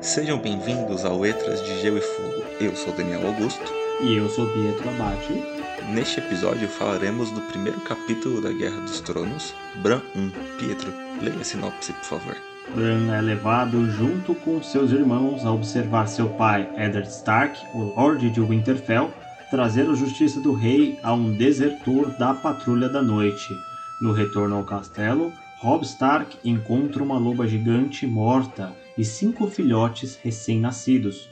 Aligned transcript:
Sejam 0.00 0.38
bem-vindos 0.38 1.04
ao 1.04 1.18
Letras 1.18 1.64
de 1.64 1.80
Gelo 1.80 1.96
e 1.98 2.02
Fogo. 2.02 2.44
Eu 2.60 2.76
sou 2.76 2.92
Daniel 2.94 3.26
Augusto. 3.26 3.72
E 4.02 4.14
eu 4.14 4.28
sou 4.28 4.46
Pietro 4.52 4.88
Abate. 4.90 5.42
Neste 5.90 6.20
episódio 6.20 6.68
falaremos 6.68 7.30
do 7.30 7.40
primeiro 7.40 7.80
capítulo 7.80 8.42
da 8.42 8.52
Guerra 8.52 8.78
dos 8.82 9.00
Tronos, 9.00 9.54
Bran 9.76 10.02
1. 10.14 10.30
Pietro, 10.58 10.92
leia 11.22 11.40
a 11.40 11.44
sinopse, 11.44 11.94
por 11.94 12.04
favor. 12.04 12.36
Bran 12.74 13.10
é 13.14 13.20
levado 13.22 13.90
junto 13.90 14.34
com 14.34 14.62
seus 14.62 14.92
irmãos 14.92 15.46
a 15.46 15.52
observar 15.52 16.06
seu 16.08 16.28
pai, 16.28 16.68
Eddard 16.76 17.08
Stark, 17.08 17.58
o 17.74 17.94
Lorde 17.96 18.28
de 18.30 18.40
Winterfell, 18.40 19.10
trazer 19.50 19.88
a 19.88 19.94
justiça 19.94 20.40
do 20.40 20.52
rei 20.52 20.98
a 21.02 21.14
um 21.14 21.32
desertor 21.32 22.10
da 22.18 22.34
Patrulha 22.34 22.88
da 22.88 23.02
Noite. 23.02 23.56
No 24.00 24.12
retorno 24.12 24.56
ao 24.56 24.64
castelo, 24.64 25.32
Robb 25.60 25.84
Stark 25.84 26.36
encontra 26.44 27.02
uma 27.02 27.18
loba 27.18 27.46
gigante 27.46 28.06
morta 28.06 28.72
e 28.96 29.04
cinco 29.04 29.46
filhotes 29.48 30.16
recém-nascidos. 30.16 31.28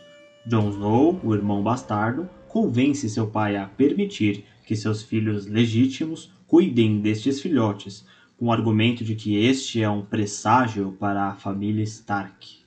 Jon 0.47 0.71
Snow, 0.71 1.21
o 1.23 1.35
irmão 1.35 1.63
bastardo, 1.63 2.29
convence 2.49 3.09
seu 3.09 3.27
pai 3.27 3.57
a 3.57 3.67
permitir 3.67 4.45
que 4.67 4.77
seus 4.77 5.03
filhos 5.03 5.47
legítimos 5.47 6.31
cuidem 6.47 7.01
destes 7.01 7.41
filhotes, 7.41 8.05
com 8.39 8.47
o 8.47 8.53
argumento 8.53 9.05
de 9.05 9.15
que 9.15 9.37
este 9.37 9.83
é 9.83 9.89
um 9.89 10.05
presságio 10.05 10.97
para 10.99 11.29
a 11.29 11.35
família 11.35 11.83
Stark. 11.83 12.65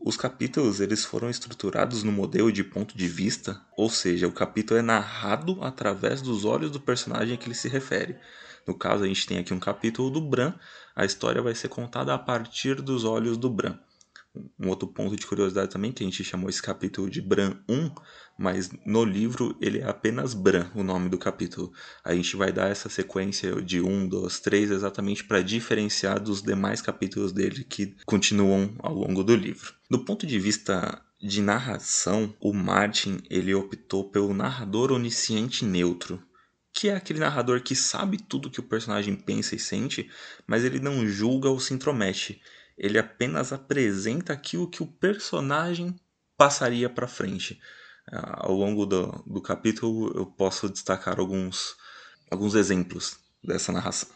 Os 0.00 0.16
capítulos 0.16 0.80
eles 0.80 1.04
foram 1.04 1.28
estruturados 1.28 2.04
no 2.04 2.12
modelo 2.12 2.52
de 2.52 2.62
ponto 2.62 2.96
de 2.96 3.08
vista, 3.08 3.60
ou 3.76 3.90
seja, 3.90 4.28
o 4.28 4.32
capítulo 4.32 4.78
é 4.78 4.82
narrado 4.82 5.58
através 5.60 6.22
dos 6.22 6.44
olhos 6.44 6.70
do 6.70 6.80
personagem 6.80 7.34
a 7.34 7.36
que 7.36 7.48
ele 7.48 7.54
se 7.54 7.68
refere. 7.68 8.16
No 8.66 8.74
caso, 8.74 9.02
a 9.02 9.08
gente 9.08 9.26
tem 9.26 9.38
aqui 9.38 9.52
um 9.52 9.58
capítulo 9.58 10.08
do 10.10 10.20
Bran, 10.20 10.54
a 10.94 11.04
história 11.04 11.42
vai 11.42 11.54
ser 11.54 11.68
contada 11.68 12.14
a 12.14 12.18
partir 12.18 12.76
dos 12.80 13.04
olhos 13.04 13.36
do 13.36 13.50
Bran. 13.50 13.76
Um 14.58 14.68
outro 14.68 14.88
ponto 14.88 15.16
de 15.16 15.26
curiosidade 15.26 15.70
também, 15.70 15.92
que 15.92 16.02
a 16.02 16.06
gente 16.06 16.22
chamou 16.24 16.48
esse 16.48 16.62
capítulo 16.62 17.08
de 17.08 17.20
Bran 17.20 17.56
1, 17.68 17.90
mas 18.38 18.70
no 18.86 19.04
livro 19.04 19.56
ele 19.60 19.78
é 19.78 19.88
apenas 19.88 20.34
Bran, 20.34 20.70
o 20.74 20.82
nome 20.82 21.08
do 21.08 21.18
capítulo. 21.18 21.72
A 22.04 22.14
gente 22.14 22.36
vai 22.36 22.52
dar 22.52 22.70
essa 22.70 22.88
sequência 22.88 23.60
de 23.60 23.80
1, 23.80 24.08
2, 24.08 24.40
3 24.40 24.70
exatamente 24.70 25.24
para 25.24 25.42
diferenciar 25.42 26.20
dos 26.20 26.42
demais 26.42 26.80
capítulos 26.80 27.32
dele 27.32 27.64
que 27.64 27.96
continuam 28.06 28.74
ao 28.78 28.94
longo 28.94 29.24
do 29.24 29.34
livro. 29.34 29.74
Do 29.90 30.04
ponto 30.04 30.26
de 30.26 30.38
vista 30.38 31.02
de 31.20 31.42
narração, 31.42 32.32
o 32.40 32.52
Martin 32.52 33.18
ele 33.28 33.52
optou 33.54 34.08
pelo 34.08 34.32
narrador 34.32 34.92
onisciente 34.92 35.64
neutro, 35.64 36.22
que 36.72 36.88
é 36.88 36.94
aquele 36.94 37.18
narrador 37.18 37.60
que 37.60 37.74
sabe 37.74 38.18
tudo 38.18 38.50
que 38.50 38.60
o 38.60 38.68
personagem 38.68 39.16
pensa 39.16 39.56
e 39.56 39.58
sente, 39.58 40.08
mas 40.46 40.64
ele 40.64 40.78
não 40.78 41.04
julga 41.06 41.48
ou 41.48 41.58
se 41.58 41.74
intromete 41.74 42.40
ele 42.78 42.98
apenas 42.98 43.52
apresenta 43.52 44.32
aquilo 44.32 44.70
que 44.70 44.82
o 44.82 44.86
personagem 44.86 45.94
passaria 46.36 46.88
para 46.88 47.08
frente. 47.08 47.58
Ah, 48.10 48.46
ao 48.46 48.54
longo 48.54 48.86
do, 48.86 49.22
do 49.26 49.40
capítulo 49.40 50.12
eu 50.16 50.24
posso 50.24 50.68
destacar 50.68 51.18
alguns, 51.18 51.74
alguns 52.30 52.54
exemplos 52.54 53.18
dessa 53.44 53.72
narração. 53.72 54.08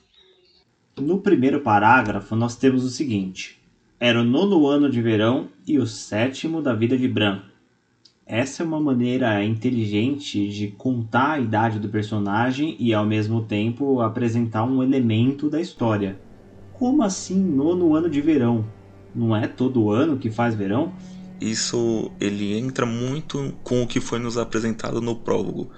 No 0.97 1.21
primeiro 1.21 1.61
parágrafo 1.61 2.37
nós 2.37 2.57
temos 2.57 2.85
o 2.85 2.91
seguinte: 2.91 3.61
Era 3.99 4.21
o 4.21 4.25
nono 4.25 4.67
ano 4.67 4.89
de 4.89 5.03
verão 5.03 5.49
e 5.67 5.79
o 5.79 5.87
sétimo 5.87 6.63
da 6.63 6.75
vida 6.75 6.97
de 6.97 7.09
Bran. 7.09 7.43
Essa 8.25 8.63
é 8.63 8.67
uma 8.67 8.81
maneira 8.81 9.45
inteligente 9.45 10.49
de 10.49 10.69
contar 10.69 11.33
a 11.33 11.41
idade 11.41 11.79
do 11.79 11.89
personagem 11.89 12.77
e 12.79 12.95
ao 12.95 13.05
mesmo 13.05 13.45
tempo 13.45 14.01
apresentar 14.01 14.65
um 14.65 14.83
elemento 14.83 15.51
da 15.51 15.61
história. 15.61 16.19
Como 16.83 17.05
assim 17.05 17.38
nono 17.38 17.94
ano 17.94 18.11
de 18.11 18.20
verão? 18.20 18.69
Não 19.14 19.36
é 19.36 19.47
todo 19.47 19.92
ano 19.92 20.19
que 20.19 20.33
faz 20.33 20.52
verão? 20.52 20.92
Isso 21.41 22.11
ele 22.19 22.58
entra 22.58 22.84
muito 22.84 23.56
com 23.62 23.84
o 23.84 23.86
que 23.86 24.00
foi 24.00 24.19
nos 24.19 24.36
apresentado 24.36 25.00
no 25.00 25.14
prólogo, 25.14 25.70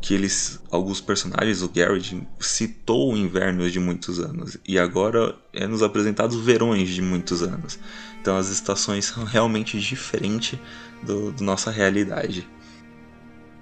que 0.00 0.14
eles 0.14 0.60
alguns 0.68 1.00
personagens, 1.00 1.62
o 1.62 1.68
Garrett 1.68 2.26
citou 2.40 3.12
o 3.12 3.16
inverno 3.16 3.70
de 3.70 3.78
muitos 3.78 4.18
anos 4.18 4.58
e 4.66 4.80
agora 4.80 5.36
é 5.52 5.64
nos 5.64 5.80
apresentado 5.80 6.32
os 6.32 6.44
verões 6.44 6.88
de 6.88 7.02
muitos 7.02 7.40
anos. 7.40 7.78
Então 8.20 8.36
as 8.36 8.50
estações 8.50 9.04
são 9.04 9.22
realmente 9.22 9.78
diferentes 9.78 10.58
do, 11.04 11.30
do 11.30 11.44
nossa 11.44 11.70
realidade. 11.70 12.44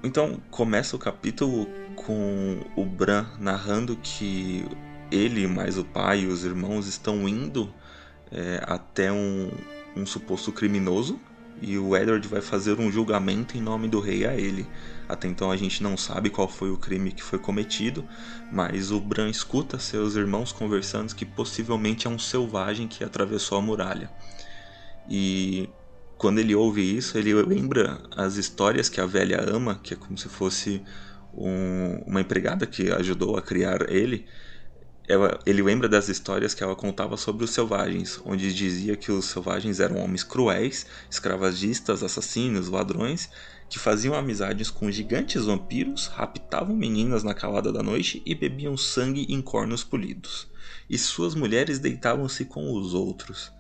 Então 0.03 0.41
começa 0.51 0.97
o 0.97 0.99
capítulo 0.99 1.69
com 1.95 2.59
o 2.75 2.87
Bran 2.87 3.27
narrando 3.39 3.99
que 4.03 4.65
ele 5.11 5.47
mais 5.47 5.79
o 5.79 5.85
pai 5.85 6.21
e 6.21 6.27
os 6.27 6.45
irmãos 6.45 6.87
estão 6.87 7.29
indo 7.29 7.73
é, 8.31 8.63
até 8.67 9.13
um, 9.13 9.51
um 9.97 10.05
suposto 10.07 10.53
criminoso 10.53 11.21
e 11.61 11.79
o 11.79 11.97
Edward 11.97 12.27
vai 12.29 12.41
fazer 12.41 12.79
um 12.79 12.91
julgamento 12.91 13.57
em 13.57 13.61
nome 13.61 13.89
do 13.89 14.01
rei 14.01 14.27
a 14.27 14.35
ele. 14.35 14.67
Até 15.09 15.29
então 15.29 15.51
a 15.51 15.57
gente 15.57 15.83
não 15.83 15.97
sabe 15.97 16.29
qual 16.29 16.49
foi 16.49 16.71
o 16.71 16.77
crime 16.77 17.13
que 17.13 17.23
foi 17.23 17.39
cometido, 17.39 18.05
mas 18.53 18.91
o 18.91 19.01
Bran 19.01 19.31
escuta 19.31 19.79
seus 19.79 20.17
irmãos 20.17 20.53
conversando 20.53 21.15
que 21.15 21.25
possivelmente 21.25 22.07
é 22.07 22.11
um 22.11 22.19
selvagem 22.19 22.87
que 22.87 23.03
atravessou 23.03 23.59
a 23.59 23.63
muralha. 23.63 24.11
E 25.09 25.69
quando 26.19 26.41
ele 26.41 26.55
ouve 26.55 26.83
isso, 26.97 27.17
ele 27.17 27.33
lembra 27.35 28.01
as 28.17 28.37
histórias 28.37 28.89
que 28.89 29.01
a 29.01 29.07
velha 29.07 29.41
ama, 29.41 29.81
que 29.83 29.95
é 29.95 29.97
como 29.97 30.19
se 30.19 30.29
fosse 30.29 30.83
um, 31.33 32.03
uma 32.07 32.21
empregada 32.21 32.67
que 32.67 32.91
ajudou 32.91 33.37
a 33.37 33.43
criar 33.43 33.91
ele, 33.91 34.27
ela, 35.09 35.39
ele 35.47 35.63
lembra 35.63 35.89
das 35.89 36.09
histórias 36.09 36.53
que 36.53 36.63
ela 36.63 36.75
contava 36.75 37.17
sobre 37.17 37.45
os 37.45 37.51
selvagens, 37.51 38.21
onde 38.25 38.53
dizia 38.53 38.97
que 38.97 39.13
os 39.13 39.27
selvagens 39.27 39.79
eram 39.79 39.99
homens 39.99 40.25
cruéis, 40.25 40.87
escravagistas, 41.09 42.03
assassinos, 42.03 42.69
ladrões, 42.69 43.31
que 43.69 43.79
faziam 43.79 44.15
amizades 44.15 44.71
com 44.71 44.91
gigantes 44.91 45.45
vampiros, 45.45 46.07
raptavam 46.09 46.75
meninas 46.75 47.23
na 47.23 47.35
calada 47.35 47.73
da 47.73 47.83
noite 47.83 48.23
e 48.27 48.35
bebiam 48.35 48.77
sangue 48.77 49.27
em 49.29 49.41
cornos 49.41 49.85
polidos. 49.85 50.49
E 50.91 50.99
suas 50.99 51.35
mulheres 51.35 51.79
deitavam-se 51.79 52.45
com 52.45 52.73
os 52.73 52.95
outros. 52.95 53.56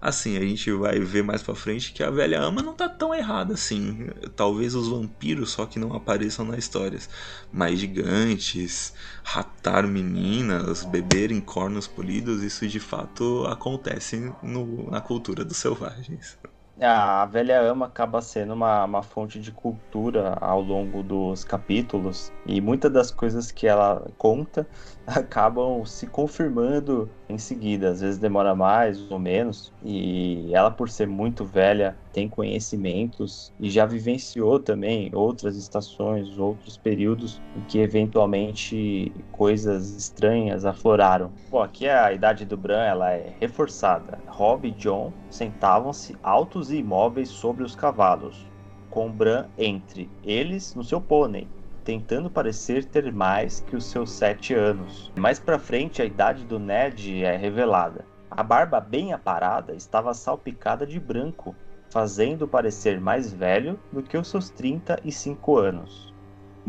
Assim, 0.00 0.36
a 0.36 0.40
gente 0.40 0.70
vai 0.72 1.00
ver 1.00 1.22
mais 1.24 1.42
pra 1.42 1.54
frente 1.54 1.92
que 1.92 2.02
a 2.04 2.10
velha 2.10 2.40
ama 2.40 2.62
não 2.62 2.74
tá 2.74 2.88
tão 2.88 3.12
errada 3.14 3.54
assim. 3.54 4.06
Talvez 4.36 4.74
os 4.74 4.88
vampiros 4.88 5.50
só 5.50 5.66
que 5.66 5.78
não 5.78 5.92
apareçam 5.94 6.44
nas 6.44 6.58
histórias. 6.58 7.08
Mas 7.50 7.80
gigantes, 7.80 8.92
raptar 9.24 9.86
meninas, 9.88 10.84
beber 10.84 11.32
em 11.32 11.40
cornos 11.40 11.88
polidos, 11.88 12.42
isso 12.42 12.66
de 12.68 12.78
fato 12.80 13.44
acontece 13.48 14.32
no, 14.42 14.88
na 14.90 15.00
cultura 15.00 15.44
dos 15.44 15.56
selvagens. 15.56 16.38
A 16.80 17.26
velha 17.26 17.60
ama 17.60 17.86
acaba 17.86 18.22
sendo 18.22 18.52
uma, 18.54 18.84
uma 18.84 19.02
fonte 19.02 19.40
de 19.40 19.50
cultura 19.52 20.34
ao 20.34 20.60
longo 20.60 21.02
dos 21.02 21.42
capítulos 21.42 22.32
e 22.44 22.60
muitas 22.60 22.92
das 22.92 23.10
coisas 23.10 23.50
que 23.50 23.66
ela 23.66 24.12
conta 24.16 24.68
acabam 25.04 25.84
se 25.84 26.06
confirmando 26.06 27.17
em 27.28 27.38
seguida. 27.38 27.90
Às 27.90 28.00
vezes 28.00 28.18
demora 28.18 28.54
mais 28.54 29.10
ou 29.10 29.18
menos. 29.18 29.72
E 29.84 30.50
ela, 30.52 30.70
por 30.70 30.88
ser 30.88 31.06
muito 31.06 31.44
velha, 31.44 31.96
tem 32.12 32.28
conhecimentos 32.28 33.52
e 33.60 33.70
já 33.70 33.84
vivenciou 33.84 34.58
também 34.58 35.10
outras 35.14 35.56
estações, 35.56 36.38
outros 36.38 36.76
períodos 36.76 37.40
em 37.56 37.60
que 37.68 37.78
eventualmente 37.78 39.12
coisas 39.30 39.96
estranhas 39.96 40.64
afloraram. 40.64 41.30
Bom, 41.50 41.62
aqui 41.62 41.88
a 41.88 42.12
idade 42.12 42.44
do 42.44 42.56
Bran 42.56 42.82
ela 42.82 43.12
é 43.12 43.32
reforçada. 43.40 44.18
Robb 44.26 44.68
e 44.68 44.70
John 44.72 45.12
sentavam-se 45.30 46.16
altos 46.22 46.70
e 46.70 46.78
imóveis 46.78 47.28
sobre 47.28 47.62
os 47.62 47.74
cavalos, 47.74 48.46
com 48.90 49.10
Bran 49.10 49.46
entre 49.56 50.08
eles 50.24 50.74
no 50.74 50.82
seu 50.82 51.00
pônei 51.00 51.46
tentando 51.88 52.28
parecer 52.28 52.84
ter 52.84 53.10
mais 53.10 53.60
que 53.60 53.74
os 53.74 53.86
seus 53.86 54.10
sete 54.10 54.52
anos. 54.52 55.10
Mais 55.18 55.40
para 55.40 55.58
frente, 55.58 56.02
a 56.02 56.04
idade 56.04 56.44
do 56.44 56.58
Ned 56.58 57.24
é 57.24 57.34
revelada. 57.34 58.04
A 58.30 58.42
barba 58.42 58.78
bem 58.78 59.14
aparada 59.14 59.74
estava 59.74 60.12
salpicada 60.12 60.86
de 60.86 61.00
branco, 61.00 61.56
fazendo 61.88 62.46
parecer 62.46 63.00
mais 63.00 63.32
velho 63.32 63.80
do 63.90 64.02
que 64.02 64.18
os 64.18 64.28
seus 64.28 64.50
35 64.50 65.56
anos. 65.56 66.07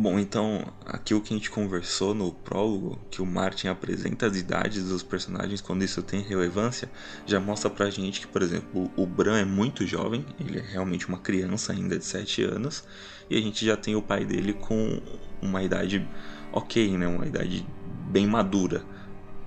Bom, 0.02 0.18
então, 0.18 0.64
aquilo 0.86 1.20
que 1.20 1.34
a 1.34 1.36
gente 1.36 1.52
conversou 1.52 2.14
no 2.14 2.32
prólogo, 2.32 2.98
que 3.12 3.22
o 3.22 3.26
Martin 3.26 3.68
apresenta 3.68 4.28
as 4.28 4.38
idades 4.38 4.88
dos 4.88 5.04
personagens 5.04 5.60
quando 5.60 5.84
isso 5.84 6.02
tem 6.02 6.22
relevância, 6.22 6.90
já 7.26 7.38
mostra 7.38 7.70
pra 7.70 7.90
gente 7.90 8.22
que, 8.22 8.28
por 8.28 8.42
exemplo, 8.42 8.90
o 8.96 9.06
Bran 9.06 9.40
é 9.40 9.44
muito 9.44 9.86
jovem, 9.86 10.26
ele 10.40 10.60
é 10.60 10.62
realmente 10.62 11.06
uma 11.10 11.18
criança 11.18 11.74
ainda 11.74 11.98
de 11.98 12.06
7 12.06 12.44
anos, 12.44 12.86
e 13.30 13.36
a 13.36 13.42
gente 13.42 13.66
já 13.66 13.76
tem 13.76 13.94
o 13.94 14.02
pai 14.02 14.24
dele 14.24 14.54
com 14.54 15.02
uma 15.42 15.62
idade 15.62 16.08
ok, 16.54 16.98
né? 16.98 17.06
Uma 17.06 17.28
idade 17.28 17.68
bem 18.10 18.26
madura, 18.26 18.86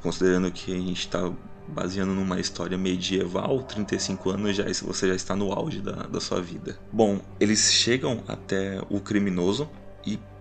considerando 0.02 0.52
que 0.52 0.70
a 0.70 0.78
gente 0.78 1.00
está 1.00 1.32
baseando 1.66 2.12
numa 2.12 2.38
história 2.38 2.76
medieval, 2.76 3.62
35 3.62 4.28
anos 4.28 4.54
já 4.54 4.64
você 4.82 5.08
já 5.08 5.14
está 5.14 5.34
no 5.34 5.50
auge 5.50 5.81
da, 5.81 5.93
da 5.93 6.20
sua 6.20 6.43
vida. 6.43 6.78
Bom, 6.93 7.22
eles 7.40 7.72
chegam 7.72 8.22
até 8.28 8.82
o 8.90 9.00
criminoso 9.00 9.70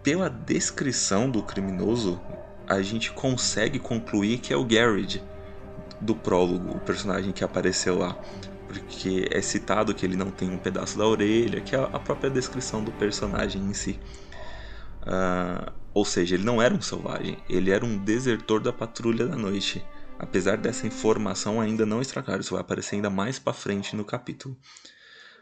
pela 0.04 0.30
descrição 0.30 1.30
do 1.30 1.44
criminoso, 1.44 2.22
a 2.68 2.82
gente 2.82 3.12
consegue 3.12 3.80
concluir 3.80 4.40
que 4.40 4.54
é 4.54 4.58
o 4.58 4.66
Garrett 4.66 5.22
do 6.00 6.16
prólogo, 6.16 6.76
o 6.76 6.80
personagem 6.80 7.32
que 7.32 7.44
apareceu 7.44 7.98
lá. 7.98 8.18
porque 8.68 9.28
é 9.30 9.42
citado 9.42 9.94
que 9.94 10.06
ele 10.06 10.16
não 10.16 10.32
tem 10.32 10.50
um 10.50 10.58
pedaço 10.58 10.98
da 10.98 11.06
orelha, 11.06 11.60
que 11.60 11.76
é 11.76 11.80
a 11.80 12.00
própria 12.00 12.30
descrição 12.30 12.82
do 12.82 12.92
personagem 12.94 13.62
em 13.62 13.74
si. 13.74 14.00
Uh, 15.02 15.72
ou 15.94 16.06
seja, 16.06 16.36
ele 16.36 16.46
não 16.46 16.62
era 16.62 16.74
um 16.74 16.82
selvagem, 16.82 17.38
ele 17.50 17.70
era 17.70 17.84
um 17.84 17.98
desertor 17.98 18.62
da 18.62 18.72
patrulha 18.72 19.28
da 19.28 19.36
noite. 19.36 19.86
Apesar 20.18 20.56
dessa 20.56 20.88
informação 20.88 21.60
ainda 21.60 21.86
não 21.86 22.02
estar 22.02 22.22
claro, 22.24 22.40
isso 22.40 22.54
vai 22.54 22.62
aparecer 22.62 22.96
ainda 22.96 23.10
mais 23.10 23.38
para 23.40 23.52
frente 23.52 23.94
no 23.94 24.06
capítulo. 24.06 24.56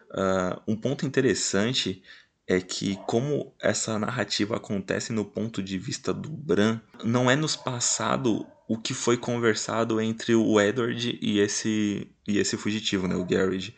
Uh, 0.10 0.60
um 0.68 0.76
ponto 0.76 1.06
interessante 1.06 2.02
é 2.50 2.60
que 2.60 2.98
como 3.06 3.54
essa 3.62 4.00
narrativa 4.00 4.58
acontece 4.58 5.14
no 5.14 5.24
ponto 5.24 5.62
de 5.62 5.78
vista 5.78 6.12
do 6.12 6.28
Bran, 6.28 6.82
não 7.04 7.30
é 7.30 7.36
nos 7.36 7.56
passado 7.56 8.44
o 8.68 8.76
que 8.76 8.92
foi 8.92 9.18
conversado 9.18 10.02
entre 10.02 10.34
o 10.34 10.60
Edward 10.60 11.20
e 11.22 11.40
esse 11.40 12.10
e 12.28 12.40
esse 12.40 12.58
fugitivo, 12.58 13.08
né, 13.08 13.16
o 13.16 13.24
Garrett. 13.24 13.76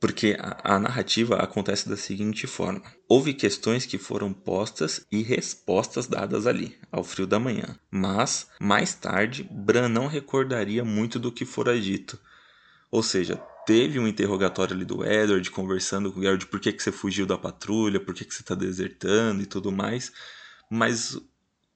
Porque 0.00 0.36
a, 0.38 0.74
a, 0.74 0.78
narrativa 0.80 1.36
acontece 1.36 1.88
da 1.88 1.96
seguinte 1.96 2.46
forma: 2.46 2.82
houve 3.08 3.32
questões 3.34 3.86
que 3.86 3.98
foram 3.98 4.32
postas 4.32 5.06
e 5.12 5.22
respostas 5.22 6.08
dadas 6.08 6.46
ali, 6.46 6.76
ao 6.90 7.04
frio 7.04 7.26
da 7.26 7.38
manhã. 7.38 7.78
Mas, 7.90 8.48
mais 8.60 8.94
tarde, 8.94 9.48
Bran 9.50 9.88
não 9.88 10.06
recordaria 10.08 10.84
muito 10.84 11.18
do 11.20 11.32
que 11.32 11.44
fora 11.44 11.80
dito. 11.80 12.18
Ou 12.90 13.02
seja, 13.02 13.40
teve 13.68 13.98
um 13.98 14.08
interrogatório 14.08 14.74
ali 14.74 14.86
do 14.86 15.04
Edward 15.04 15.50
conversando 15.50 16.10
com 16.10 16.20
o 16.20 16.22
Geralt 16.22 16.46
por 16.46 16.58
que, 16.58 16.72
que 16.72 16.82
você 16.82 16.90
fugiu 16.90 17.26
da 17.26 17.36
patrulha, 17.36 18.00
por 18.00 18.14
que, 18.14 18.24
que 18.24 18.32
você 18.32 18.40
está 18.40 18.54
desertando 18.54 19.42
e 19.42 19.46
tudo 19.46 19.70
mais. 19.70 20.10
Mas 20.70 21.20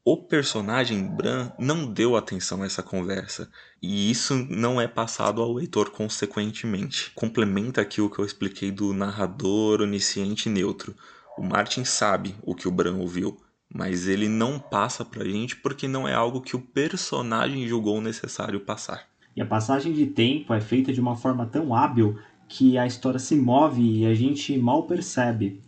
o 0.02 0.16
personagem 0.16 1.06
Bran 1.06 1.52
não 1.58 1.84
deu 1.84 2.16
atenção 2.16 2.62
a 2.62 2.66
essa 2.66 2.82
conversa. 2.82 3.50
E 3.82 4.10
isso 4.10 4.34
não 4.48 4.80
é 4.80 4.88
passado 4.88 5.42
ao 5.42 5.52
leitor 5.52 5.90
consequentemente. 5.90 7.12
Complementa 7.14 7.82
aqui 7.82 8.00
o 8.00 8.08
que 8.08 8.20
eu 8.20 8.24
expliquei 8.24 8.70
do 8.70 8.94
narrador 8.94 9.82
onisciente 9.82 10.48
neutro. 10.48 10.96
O 11.36 11.42
Martin 11.42 11.84
sabe 11.84 12.34
o 12.40 12.54
que 12.54 12.66
o 12.66 12.72
Bran 12.72 12.96
ouviu, 12.96 13.38
mas 13.68 14.08
ele 14.08 14.30
não 14.30 14.58
passa 14.58 15.04
pra 15.04 15.26
gente 15.26 15.56
porque 15.56 15.86
não 15.86 16.08
é 16.08 16.14
algo 16.14 16.40
que 16.40 16.56
o 16.56 16.62
personagem 16.62 17.68
julgou 17.68 18.00
necessário 18.00 18.60
passar. 18.60 19.11
E 19.36 19.40
a 19.40 19.46
passagem 19.46 19.92
de 19.92 20.06
tempo 20.06 20.52
é 20.52 20.60
feita 20.60 20.92
de 20.92 21.00
uma 21.00 21.16
forma 21.16 21.46
tão 21.46 21.74
hábil 21.74 22.18
que 22.48 22.76
a 22.76 22.86
história 22.86 23.18
se 23.18 23.34
move 23.36 23.82
e 23.82 24.06
a 24.06 24.14
gente 24.14 24.56
mal 24.58 24.82
percebe 24.82 25.62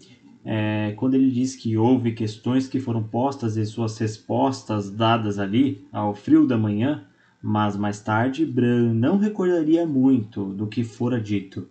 é, 0.44 0.92
quando 0.96 1.14
ele 1.14 1.30
diz 1.30 1.56
que 1.56 1.76
houve 1.76 2.12
questões 2.12 2.68
que 2.68 2.78
foram 2.78 3.02
postas 3.02 3.56
e 3.56 3.64
suas 3.64 3.96
respostas 3.96 4.90
dadas 4.90 5.38
ali 5.38 5.86
ao 5.90 6.14
frio 6.14 6.46
da 6.46 6.58
manhã, 6.58 7.04
mas 7.42 7.76
mais 7.76 8.00
tarde 8.00 8.44
Bran 8.44 8.92
não 8.92 9.16
recordaria 9.16 9.86
muito 9.86 10.44
do 10.52 10.66
que 10.66 10.84
fora 10.84 11.20
dito. 11.20 11.68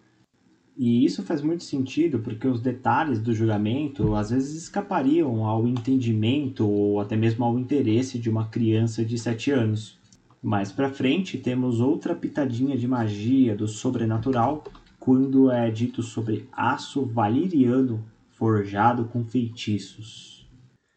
E 0.75 1.05
isso 1.05 1.21
faz 1.21 1.39
muito 1.43 1.63
sentido 1.63 2.17
porque 2.17 2.47
os 2.47 2.59
detalhes 2.59 3.19
do 3.19 3.31
julgamento 3.31 4.15
às 4.15 4.31
vezes 4.31 4.63
escapariam 4.63 5.45
ao 5.45 5.67
entendimento 5.67 6.67
ou 6.67 6.99
até 6.99 7.15
mesmo 7.15 7.45
ao 7.45 7.59
interesse 7.59 8.17
de 8.17 8.27
uma 8.27 8.47
criança 8.47 9.05
de 9.05 9.19
7 9.19 9.51
anos. 9.51 9.99
Mais 10.43 10.73
para 10.73 10.91
frente 10.91 11.37
temos 11.37 11.79
outra 11.79 12.13
pitadinha 12.13 12.77
de 12.77 12.85
magia 12.85 13.55
do 13.55 13.65
sobrenatural 13.65 14.65
quando 14.99 15.49
é 15.49 15.71
dito 15.71 16.03
sobre 16.03 16.49
aço 16.51 17.05
valiriano 17.05 18.05
forjado 18.31 19.05
com 19.05 19.23
feitiços. 19.23 20.45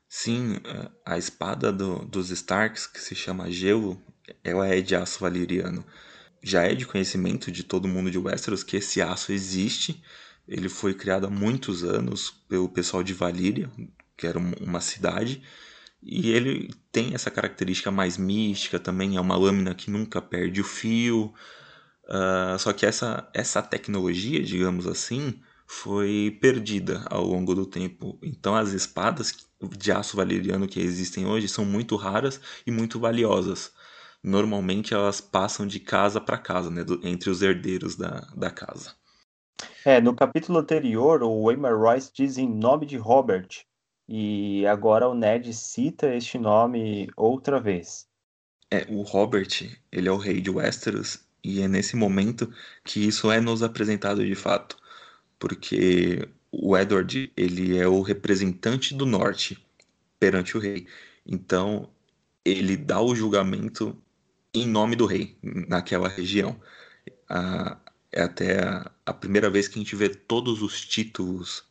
Sim, 0.09 0.57
a 1.05 1.17
espada 1.17 1.71
do, 1.71 2.05
dos 2.07 2.31
Starks, 2.31 2.89
que 2.89 3.01
se 3.01 3.15
chama 3.15 3.49
Gelo, 3.49 4.03
ela 4.43 4.67
é 4.67 4.81
de 4.81 4.97
aço 4.97 5.21
valeriano. 5.21 5.85
Já 6.43 6.65
é 6.65 6.75
de 6.75 6.85
conhecimento 6.85 7.53
de 7.53 7.63
todo 7.63 7.87
mundo 7.87 8.11
de 8.11 8.19
Westeros 8.19 8.65
que 8.65 8.79
esse 8.79 9.01
aço 9.01 9.31
existe. 9.31 10.03
Ele 10.49 10.69
foi 10.69 10.93
criado 10.93 11.27
há 11.27 11.31
muitos 11.31 11.85
anos 11.85 12.31
pelo 12.49 12.69
pessoal 12.69 13.03
de 13.03 13.13
Valíria, 13.13 13.71
que 14.17 14.27
era 14.27 14.39
uma 14.39 14.81
cidade, 14.81 15.43
e 16.09 16.31
ele 16.31 16.73
tem 16.93 17.15
essa 17.15 17.31
característica 17.31 17.91
mais 17.91 18.17
mística 18.17 18.79
também, 18.79 19.17
é 19.17 19.21
uma 19.21 19.37
lâmina 19.37 19.75
que 19.75 19.91
nunca 19.91 20.23
perde 20.23 20.61
o 20.61 20.65
fio. 20.65 21.35
Uh, 22.05 22.57
só 22.59 22.73
que 22.73 22.87
essa, 22.87 23.29
essa 23.35 23.61
tecnologia, 23.61 24.41
digamos 24.41 24.87
assim, 24.87 25.41
foi 25.67 26.39
perdida 26.41 27.05
ao 27.11 27.25
longo 27.25 27.55
do 27.55 27.67
tempo. 27.67 28.19
Então 28.23 28.55
as 28.55 28.71
espadas 28.73 29.35
de 29.77 29.91
aço 29.91 30.17
valeriano 30.17 30.69
que 30.69 30.79
existem 30.79 31.27
hoje 31.27 31.49
são 31.49 31.65
muito 31.65 31.97
raras 31.97 32.41
e 32.65 32.71
muito 32.71 33.01
valiosas. 33.01 33.73
Normalmente 34.23 34.95
elas 34.95 35.21
passam 35.21 35.67
de 35.67 35.81
casa 35.81 36.21
para 36.21 36.39
casa, 36.39 36.71
né, 36.71 36.85
do, 36.85 37.01
entre 37.07 37.31
os 37.31 37.43
herdeiros 37.43 37.97
da, 37.97 38.29
da 38.37 38.51
casa. 38.51 38.95
É, 39.85 40.01
no 40.01 40.15
capítulo 40.15 40.59
anterior, 40.59 41.23
o 41.23 41.45
Waymar 41.45 41.77
Royce 41.77 42.13
diz 42.15 42.39
em 42.39 42.49
nome 42.49 42.87
de 42.87 42.97
Robert, 42.97 43.49
e 44.09 44.67
agora 44.67 45.09
o 45.09 45.15
Ned 45.15 45.53
cita 45.53 46.15
este 46.15 46.39
nome 46.39 47.09
outra 47.17 47.61
vez. 47.61 48.07
É, 48.71 48.87
o 48.89 49.03
Robert, 49.03 49.49
ele 49.93 50.09
é 50.09 50.13
o 50.13 50.17
rei 50.17 50.41
de 50.41 50.51
Westeros, 50.51 51.21
e 51.43 51.61
é 51.61 51.69
nesse 51.69 51.95
momento 51.97 52.53
que 52.85 53.07
isso 53.07 53.31
é 53.31 53.41
nos 53.41 53.63
apresentado 53.63 54.25
de 54.25 54.35
fato 54.35 54.77
porque 55.39 56.29
o 56.51 56.77
Edward 56.77 57.33
ele 57.37 57.79
é 57.79 57.87
o 57.87 58.03
representante 58.03 58.95
do 58.95 59.07
norte 59.07 59.59
perante 60.19 60.57
o 60.57 60.61
rei. 60.61 60.87
Então 61.25 61.89
ele 62.45 62.77
dá 62.77 63.01
o 63.01 63.15
julgamento 63.15 63.97
em 64.55 64.67
nome 64.67 64.97
do 64.97 65.07
rei 65.07 65.37
naquela 65.43 66.09
região. 66.09 66.59
É 68.13 68.23
até 68.23 68.63
a, 68.63 68.91
a, 69.05 69.13
primeira 69.13 69.51
vez 69.51 69.69
que 69.69 69.79
a 69.79 69.83
gente 69.83 69.97
vê 69.97 70.09
todos 70.09 70.63
os 70.63 70.85
títulos 70.85 71.65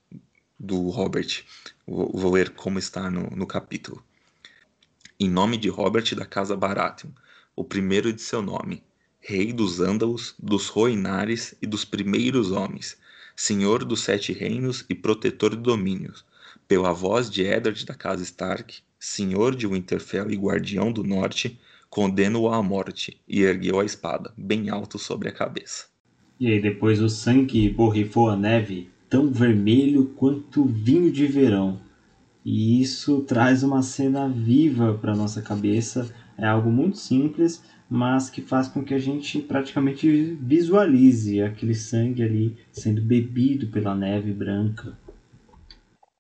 do 0.59 0.89
Robert. 0.89 1.43
Vou, 1.87 2.11
vou 2.13 2.33
ler 2.33 2.49
como 2.51 2.79
está 2.79 3.11
no, 3.11 3.29
no 3.35 3.45
capítulo. 3.45 4.03
Em 5.19 5.29
nome 5.29 5.55
de 5.55 5.69
Robert 5.69 6.15
da 6.15 6.25
Casa 6.25 6.55
Baratheon, 6.55 7.11
o 7.55 7.63
primeiro 7.63 8.11
de 8.11 8.21
seu 8.21 8.41
nome, 8.41 8.83
rei 9.19 9.53
dos 9.53 9.79
Ândalos, 9.79 10.35
dos 10.37 10.67
Roinares 10.67 11.55
e 11.61 11.67
dos 11.67 11.85
primeiros 11.85 12.51
homens, 12.51 12.97
senhor 13.35 13.85
dos 13.85 14.01
sete 14.01 14.33
reinos 14.33 14.83
e 14.89 14.95
protetor 14.95 15.55
de 15.55 15.61
domínios, 15.61 16.25
pela 16.67 16.91
voz 16.91 17.29
de 17.29 17.43
Eddard 17.43 17.85
da 17.85 17.93
casa 17.93 18.23
Stark, 18.23 18.79
senhor 18.99 19.55
de 19.55 19.67
Winterfell 19.67 20.31
e 20.31 20.35
guardião 20.35 20.91
do 20.91 21.03
norte, 21.03 21.59
condeno-o 21.89 22.49
à 22.49 22.61
morte 22.63 23.21
e 23.27 23.41
ergueu 23.41 23.79
a 23.79 23.85
espada, 23.85 24.33
bem 24.35 24.69
alto 24.69 24.97
sobre 24.97 25.29
a 25.29 25.31
cabeça. 25.31 25.85
E 26.39 26.47
aí 26.47 26.59
depois 26.59 26.99
o 26.99 27.07
sangue 27.07 27.69
borrifou 27.69 28.29
a 28.29 28.35
neve, 28.35 28.89
tão 29.09 29.31
vermelho 29.31 30.07
quanto 30.17 30.65
vinho 30.65 31.11
de 31.11 31.25
verão. 31.25 31.79
E 32.45 32.79
isso 32.79 33.23
traz 33.23 33.63
uma 33.63 33.81
cena 33.81 34.29
viva 34.29 34.93
para 34.93 35.15
nossa 35.15 35.41
cabeça. 35.41 36.13
É 36.37 36.45
algo 36.45 36.69
muito 36.69 36.99
simples, 36.99 37.63
mas 37.89 38.29
que 38.29 38.39
faz 38.39 38.67
com 38.67 38.83
que 38.83 38.93
a 38.93 38.99
gente 38.99 39.41
praticamente 39.41 40.07
visualize 40.35 41.41
aquele 41.41 41.73
sangue 41.73 42.21
ali 42.21 42.57
sendo 42.71 43.01
bebido 43.01 43.67
pela 43.71 43.95
neve 43.95 44.31
branca. 44.31 44.95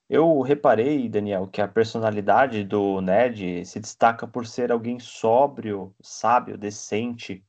Eu 0.09 0.41
reparei, 0.41 1.07
Daniel, 1.07 1.47
que 1.47 1.61
a 1.61 1.67
personalidade 1.67 2.63
do 2.63 3.01
Ned 3.01 3.63
se 3.63 3.79
destaca 3.79 4.25
por 4.25 4.47
ser 4.47 4.71
alguém 4.71 4.99
sóbrio, 4.99 5.93
sábio, 6.01 6.57
decente. 6.57 7.43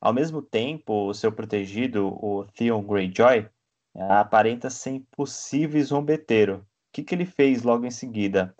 Ao 0.00 0.12
mesmo 0.12 0.40
tempo, 0.40 1.12
seu 1.14 1.32
protegido, 1.32 2.06
o 2.06 2.44
Theon 2.54 2.82
Greyjoy, 2.82 3.48
aparenta 3.96 4.70
ser 4.70 4.90
impossível 4.90 5.82
zombeteiro. 5.82 6.64
O 6.88 6.92
que, 6.92 7.02
que 7.02 7.14
ele 7.14 7.26
fez 7.26 7.62
logo 7.62 7.84
em 7.84 7.90
seguida? 7.90 8.54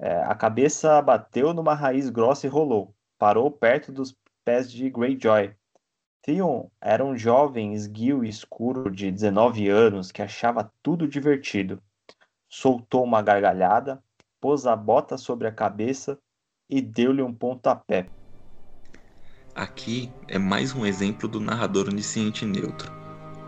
É, 0.00 0.22
a 0.22 0.34
cabeça 0.34 1.00
bateu 1.02 1.52
numa 1.52 1.74
raiz 1.74 2.08
grossa 2.08 2.46
e 2.46 2.50
rolou. 2.50 2.94
Parou 3.18 3.50
perto 3.50 3.92
dos 3.92 4.16
pés 4.44 4.70
de 4.70 4.88
Greyjoy. 4.88 5.54
Theon 6.22 6.68
era 6.80 7.04
um 7.04 7.16
jovem 7.16 7.74
esguio 7.74 8.24
e 8.24 8.28
escuro 8.28 8.90
de 8.90 9.10
19 9.10 9.68
anos 9.68 10.12
que 10.12 10.22
achava 10.22 10.72
tudo 10.82 11.08
divertido. 11.08 11.82
Soltou 12.48 13.02
uma 13.02 13.22
gargalhada, 13.22 14.02
pôs 14.40 14.66
a 14.66 14.76
bota 14.76 15.18
sobre 15.18 15.48
a 15.48 15.52
cabeça 15.52 16.18
e 16.70 16.80
deu-lhe 16.80 17.22
um 17.22 17.34
pontapé. 17.34 18.06
Aqui 19.54 20.10
é 20.28 20.38
mais 20.38 20.74
um 20.74 20.86
exemplo 20.86 21.28
do 21.28 21.40
narrador 21.40 21.88
onisciente 21.88 22.46
neutro. 22.46 22.90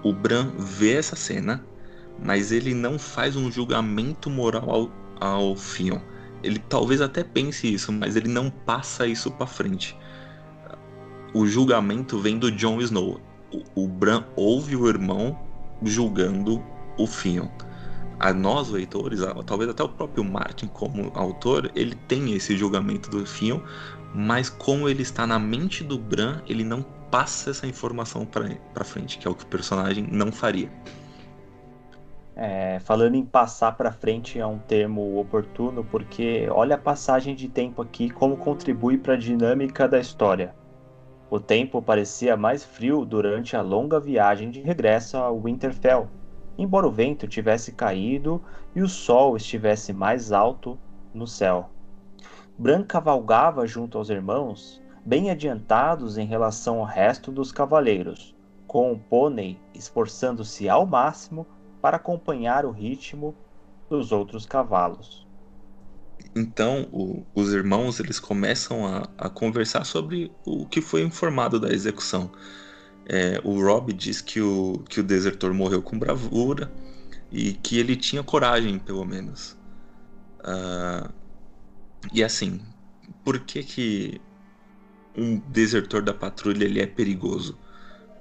O 0.03 0.13
Bran 0.13 0.53
vê 0.59 0.97
essa 0.97 1.17
cena, 1.17 1.65
mas 2.23 2.53
ele 2.53 2.75
não 2.75 2.99
faz 2.99 3.37
um 3.37 3.51
julgamento 3.51 4.29
moral 4.29 4.91
ao, 5.21 5.39
ao 5.49 5.55
Theon. 5.55 6.01
Ele 6.43 6.59
talvez 6.59 7.01
até 7.01 7.25
pense 7.25 7.73
isso, 7.73 7.91
mas 7.91 8.17
ele 8.17 8.29
não 8.29 8.51
passa 8.51 9.07
isso 9.07 9.31
para 9.31 9.47
frente 9.47 9.97
o 11.35 11.45
julgamento 11.47 12.19
vem 12.21 12.39
do 12.39 12.51
Jon 12.51 12.81
Snow. 12.81 13.21
O, 13.53 13.83
o 13.83 13.89
Bran 13.89 14.25
ouve 14.37 14.77
o 14.77 14.89
irmão 14.89 15.37
julgando 15.83 16.63
o 16.97 17.09
Theon. 17.09 17.49
A 18.21 18.33
nós, 18.33 18.71
leitores, 18.71 19.21
talvez 19.45 19.69
até 19.69 19.83
o 19.83 19.89
próprio 19.89 20.23
Martin, 20.25 20.69
como 20.69 21.11
autor, 21.15 21.71
ele 21.75 21.97
tem 22.07 22.33
esse 22.33 22.57
julgamento 22.57 23.11
do 23.11 23.25
Theon, 23.25 23.61
mas 24.15 24.49
como 24.49 24.89
ele 24.89 25.03
está 25.03 25.27
na 25.27 25.39
mente 25.39 25.83
do 25.83 25.99
Bran, 25.99 26.41
ele 26.47 26.63
não 26.63 26.83
passe 27.11 27.51
essa 27.51 27.67
informação 27.67 28.25
para 28.25 28.85
frente, 28.85 29.19
que 29.19 29.27
é 29.27 29.31
o 29.31 29.35
que 29.35 29.43
o 29.43 29.49
personagem 29.49 30.07
não 30.11 30.31
faria. 30.31 30.71
É, 32.37 32.81
falando 32.81 33.15
em 33.15 33.25
passar 33.25 33.77
para 33.77 33.93
frente 33.93 34.41
é 34.41 34.47
um 34.47 34.59
termo 34.59 35.21
oportuno 35.21 35.85
porque 35.85 36.49
olha 36.51 36.75
a 36.75 36.79
passagem 36.79 37.33
de 37.33 37.49
tempo 37.49 37.81
aqui 37.81 38.11
como 38.11 38.37
contribui 38.37 38.99
para 38.99 39.15
a 39.15 39.19
dinâmica 39.19 39.87
da 39.87 40.01
história. 40.01 40.53
O 41.31 41.39
tempo 41.39 41.81
parecia 41.81 42.37
mais 42.37 42.65
frio 42.65 43.05
durante 43.05 43.57
a 43.57 43.63
longa 43.63 44.01
viagem 44.01 44.51
de 44.51 44.61
regresso 44.61 45.17
a 45.17 45.31
Winterfell, 45.31 46.09
embora 46.59 46.89
o 46.89 46.91
vento 46.91 47.29
tivesse 47.29 47.73
caído 47.73 48.43
e 48.75 48.83
o 48.83 48.89
sol 48.89 49.37
estivesse 49.37 49.93
mais 49.93 50.33
alto 50.33 50.77
no 51.13 51.29
céu. 51.29 51.71
Bran 52.59 52.83
cavalgava 52.83 53.65
junto 53.65 53.97
aos 53.97 54.11
irmãos, 54.11 54.83
bem 55.05 55.31
adiantados 55.31 56.19
em 56.19 56.27
relação 56.27 56.81
ao 56.81 56.85
resto 56.85 57.31
dos 57.31 57.53
cavaleiros, 57.53 58.35
com 58.67 58.93
o 58.93 58.99
pônei 58.99 59.59
esforçando-se 59.73 60.69
ao 60.69 60.85
máximo 60.85 61.47
para 61.85 61.99
acompanhar 61.99 62.65
o 62.65 62.71
ritmo 62.71 63.37
dos 63.91 64.11
outros 64.11 64.47
cavalos. 64.47 65.27
Então, 66.35 66.89
o, 66.91 67.27
os 67.35 67.53
irmãos 67.53 68.01
eles 68.01 68.19
começam 68.19 68.87
a, 68.87 69.07
a, 69.19 69.29
conversar 69.29 69.85
sobre 69.85 70.33
o 70.47 70.65
que 70.65 70.81
foi 70.81 71.03
informado 71.03 71.61
da 71.61 71.71
execução. 71.71 72.33
É, 73.05 73.39
o 73.45 73.63
Rob 73.63 73.93
diz 73.93 74.23
que 74.23 74.41
o, 74.41 74.83
que 74.89 74.99
o 74.99 75.03
desertor 75.03 75.53
morreu 75.53 75.83
com 75.83 75.99
bravura 75.99 76.73
e 77.31 77.53
que 77.53 77.79
ele 77.79 77.97
tinha 77.97 78.23
coragem, 78.23 78.79
pelo 78.79 79.05
menos. 79.05 79.55
Uh, 80.41 81.13
e 82.15 82.25
assim, 82.25 82.63
por 83.23 83.41
que, 83.41 83.63
que 83.63 84.23
um 85.15 85.39
desertor 85.51 86.01
da 86.01 86.15
patrulha 86.15 86.65
ele 86.65 86.81
é 86.81 86.87
perigoso? 86.87 87.59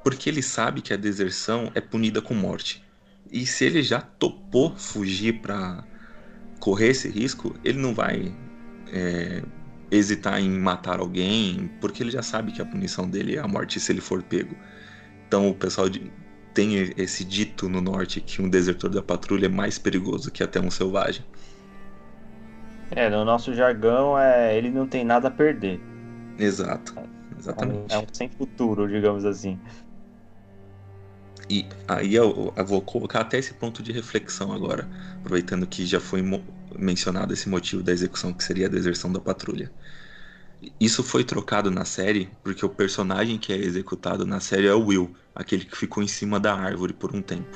Porque 0.03 0.29
ele 0.29 0.41
sabe 0.41 0.81
que 0.81 0.93
a 0.93 0.97
deserção 0.97 1.71
é 1.73 1.79
punida 1.79 2.21
com 2.21 2.33
morte. 2.33 2.83
E 3.31 3.45
se 3.45 3.65
ele 3.65 3.81
já 3.81 4.01
topou 4.01 4.75
fugir 4.75 5.41
para 5.41 5.83
correr 6.59 6.89
esse 6.89 7.09
risco, 7.09 7.55
ele 7.63 7.79
não 7.79 7.93
vai 7.93 8.33
é, 8.91 9.43
hesitar 9.91 10.39
em 10.39 10.49
matar 10.49 10.99
alguém, 10.99 11.69
porque 11.81 12.03
ele 12.03 12.11
já 12.11 12.21
sabe 12.21 12.51
que 12.51 12.61
a 12.61 12.65
punição 12.65 13.09
dele 13.09 13.35
é 13.35 13.39
a 13.39 13.47
morte 13.47 13.79
se 13.79 13.91
ele 13.91 14.01
for 14.01 14.21
pego. 14.23 14.55
Então 15.27 15.49
o 15.49 15.55
pessoal 15.55 15.87
tem 16.53 16.75
esse 16.97 17.25
dito 17.25 17.67
no 17.67 17.81
norte 17.81 18.21
que 18.21 18.41
um 18.41 18.49
desertor 18.49 18.89
da 18.89 19.01
patrulha 19.01 19.47
é 19.47 19.49
mais 19.49 19.79
perigoso 19.79 20.31
que 20.31 20.43
até 20.43 20.59
um 20.59 20.69
selvagem. 20.69 21.25
É, 22.91 23.09
no 23.09 23.25
nosso 23.25 23.53
jargão 23.53 24.17
é 24.17 24.55
ele 24.55 24.69
não 24.69 24.87
tem 24.87 25.03
nada 25.03 25.27
a 25.27 25.31
perder. 25.31 25.81
Exato, 26.37 26.93
exatamente. 27.37 27.93
É 27.93 27.97
um, 27.97 28.01
é 28.01 28.03
um 28.03 28.07
sem 28.13 28.29
futuro, 28.29 28.87
digamos 28.87 29.25
assim. 29.25 29.59
E 31.53 31.67
aí 31.87 32.15
eu, 32.15 32.51
eu, 32.57 32.65
vou 32.65 32.81
colocar 32.81 33.19
até 33.19 33.37
esse 33.37 33.53
ponto 33.53 33.83
de 33.83 33.91
reflexão 33.91 34.51
agora, 34.51 34.89
aproveitando 35.19 35.67
que 35.67 35.85
já 35.85 35.99
foi 35.99 36.23
mencionado 36.75 37.31
esse 37.31 37.47
motivo 37.47 37.83
da 37.83 37.91
execução, 37.91 38.33
que 38.33 38.43
seria 38.43 38.65
a 38.65 38.69
deserção 38.69 39.13
da 39.13 39.19
patrulha. 39.19 39.71
Isso 40.79 41.03
foi 41.03 41.23
trocado 41.23 41.69
na 41.69 41.85
série 41.85 42.27
porque 42.43 42.65
o 42.65 42.69
personagem 42.69 43.37
que 43.37 43.53
é 43.53 43.57
executado 43.57 44.25
na 44.25 44.39
série 44.39 44.65
é 44.65 44.73
o 44.73 44.83
Will, 44.83 45.15
aquele 45.35 45.63
que 45.63 45.77
ficou 45.77 46.01
em 46.01 46.07
cima 46.07 46.39
da 46.39 46.55
árvore 46.55 46.91
por 46.91 47.15
um 47.15 47.21
tempo. 47.21 47.55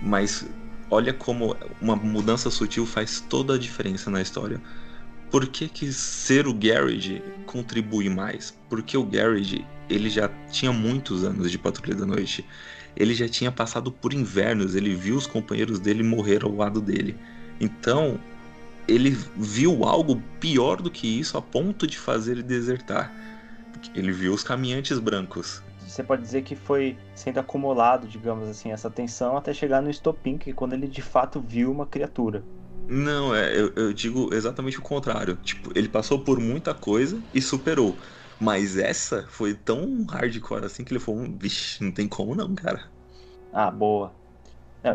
Mas 0.00 0.46
olha 0.88 1.12
como 1.12 1.56
uma 1.80 1.96
mudança 1.96 2.48
sutil 2.48 2.86
faz 2.86 3.20
toda 3.28 3.54
a 3.56 3.58
diferença 3.58 4.08
na 4.08 4.22
história. 4.22 4.62
Por 5.32 5.48
que, 5.48 5.68
que 5.68 5.92
ser 5.92 6.46
o 6.46 6.54
Garrett 6.54 7.20
contribui 7.44 8.08
mais? 8.08 8.56
Porque 8.68 8.96
o 8.96 9.04
Garrett 9.04 9.66
ele 9.88 10.08
já 10.08 10.28
tinha 10.50 10.72
muitos 10.72 11.24
anos 11.24 11.50
de 11.50 11.58
Patrulha 11.58 11.96
da 11.96 12.06
Noite 12.06 12.46
ele 12.96 13.14
já 13.14 13.28
tinha 13.28 13.50
passado 13.50 13.90
por 13.90 14.12
invernos, 14.12 14.74
ele 14.74 14.94
viu 14.94 15.16
os 15.16 15.26
companheiros 15.26 15.78
dele 15.78 16.02
morrer 16.02 16.44
ao 16.44 16.54
lado 16.54 16.80
dele. 16.80 17.16
Então, 17.60 18.18
ele 18.88 19.10
viu 19.36 19.84
algo 19.84 20.20
pior 20.40 20.80
do 20.80 20.90
que 20.90 21.06
isso 21.06 21.36
a 21.38 21.42
ponto 21.42 21.86
de 21.86 21.98
fazer 21.98 22.32
ele 22.32 22.42
desertar. 22.42 23.12
Ele 23.94 24.12
viu 24.12 24.32
os 24.32 24.42
caminhantes 24.42 24.98
brancos. 24.98 25.62
Você 25.86 26.02
pode 26.02 26.22
dizer 26.22 26.42
que 26.42 26.54
foi 26.54 26.96
sendo 27.14 27.40
acumulado, 27.40 28.06
digamos 28.06 28.48
assim, 28.48 28.70
essa 28.70 28.88
tensão 28.88 29.36
até 29.36 29.52
chegar 29.52 29.82
no 29.82 29.90
estopim, 29.90 30.38
que 30.38 30.50
é 30.50 30.52
quando 30.52 30.72
ele 30.72 30.86
de 30.86 31.02
fato 31.02 31.40
viu 31.40 31.70
uma 31.72 31.86
criatura. 31.86 32.44
Não, 32.88 33.34
é, 33.34 33.56
eu, 33.56 33.72
eu 33.74 33.92
digo 33.92 34.32
exatamente 34.34 34.78
o 34.78 34.82
contrário. 34.82 35.36
Tipo, 35.36 35.70
ele 35.76 35.88
passou 35.88 36.20
por 36.20 36.38
muita 36.38 36.74
coisa 36.74 37.20
e 37.34 37.40
superou. 37.40 37.96
Mas 38.40 38.76
essa 38.76 39.26
foi 39.28 39.54
tão 39.54 40.04
hardcore 40.06 40.64
assim 40.64 40.84
que 40.84 40.92
ele 40.92 41.00
falou: 41.00 41.24
vixe, 41.38 41.82
não 41.84 41.92
tem 41.92 42.08
como 42.08 42.34
não, 42.34 42.54
cara. 42.54 42.90
Ah, 43.52 43.70
boa. 43.70 44.16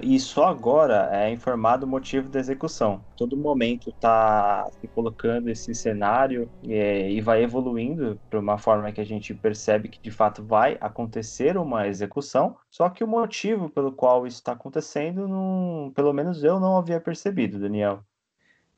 E 0.04 0.20
só 0.20 0.46
agora 0.48 1.10
é 1.16 1.32
informado 1.32 1.86
o 1.86 1.90
motivo 1.90 2.28
da 2.30 2.40
execução. 2.40 3.06
Todo 3.16 3.38
momento 3.38 3.94
tá 4.00 4.68
se 4.80 4.88
colocando 4.88 5.50
esse 5.50 5.76
cenário 5.76 6.52
é, 6.64 7.12
e 7.12 7.22
vai 7.22 7.44
evoluindo 7.44 8.20
para 8.30 8.40
uma 8.40 8.58
forma 8.58 8.92
que 8.92 9.00
a 9.02 9.04
gente 9.06 9.34
percebe 9.36 9.90
que 9.90 10.00
de 10.02 10.10
fato 10.12 10.44
vai 10.44 10.78
acontecer 10.82 11.56
uma 11.58 11.88
execução. 11.88 12.58
Só 12.72 12.90
que 12.90 13.04
o 13.04 13.08
motivo 13.08 13.70
pelo 13.70 13.92
qual 13.94 14.26
isso 14.26 14.38
está 14.38 14.54
acontecendo, 14.54 15.28
não, 15.28 15.92
pelo 15.96 16.14
menos 16.14 16.44
eu 16.44 16.60
não 16.60 16.78
havia 16.78 17.00
percebido, 17.00 17.60
Daniel. 17.60 18.04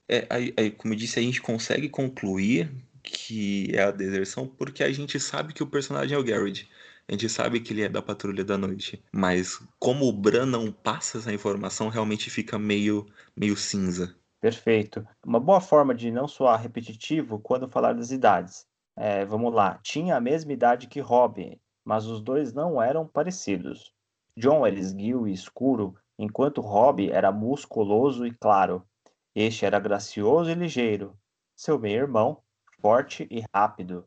É, 0.09 0.25
aí, 0.29 0.53
aí, 0.57 0.71
como 0.71 0.93
eu 0.93 0.97
disse, 0.97 1.19
a 1.19 1.21
gente 1.21 1.41
consegue 1.41 1.89
concluir 1.89 2.71
que 3.07 3.71
é 3.73 3.83
a 3.83 3.91
deserção 3.91 4.47
porque 4.47 4.83
a 4.83 4.91
gente 4.91 5.19
sabe 5.19 5.53
que 5.53 5.63
o 5.63 5.67
personagem 5.67 6.15
é 6.15 6.19
o 6.19 6.23
Garrett. 6.23 6.69
A 7.07 7.13
gente 7.13 7.29
sabe 7.29 7.61
que 7.61 7.71
ele 7.71 7.83
é 7.83 7.89
da 7.89 8.01
Patrulha 8.01 8.43
da 8.43 8.57
Noite. 8.57 9.01
Mas 9.13 9.59
como 9.79 10.05
o 10.05 10.11
Bran 10.11 10.45
não 10.45 10.71
passa 10.71 11.17
essa 11.17 11.31
informação, 11.31 11.87
realmente 11.87 12.29
fica 12.29 12.59
meio, 12.59 13.05
meio 13.35 13.55
cinza. 13.55 14.13
Perfeito. 14.41 15.07
Uma 15.25 15.39
boa 15.39 15.61
forma 15.61 15.95
de 15.95 16.11
não 16.11 16.27
soar 16.27 16.61
repetitivo 16.61 17.39
quando 17.39 17.69
falar 17.69 17.93
das 17.93 18.11
idades. 18.11 18.65
É, 18.95 19.23
vamos 19.25 19.53
lá. 19.53 19.79
Tinha 19.81 20.17
a 20.17 20.21
mesma 20.21 20.51
idade 20.51 20.87
que 20.87 20.99
Robin, 20.99 21.57
mas 21.83 22.05
os 22.05 22.21
dois 22.21 22.51
não 22.51 22.81
eram 22.81 23.07
parecidos. 23.07 23.93
John 24.35 24.67
era 24.67 24.77
esguio 24.77 25.27
e 25.27 25.31
escuro, 25.31 25.95
enquanto 26.19 26.61
Rob 26.61 27.09
era 27.09 27.31
musculoso 27.31 28.25
e 28.27 28.31
claro. 28.31 28.85
Este 29.33 29.65
era 29.65 29.79
gracioso 29.79 30.51
e 30.51 30.55
ligeiro. 30.55 31.17
Seu 31.55 31.79
meio-irmão 31.79 32.41
forte 32.81 33.27
e 33.29 33.43
rápido. 33.53 34.05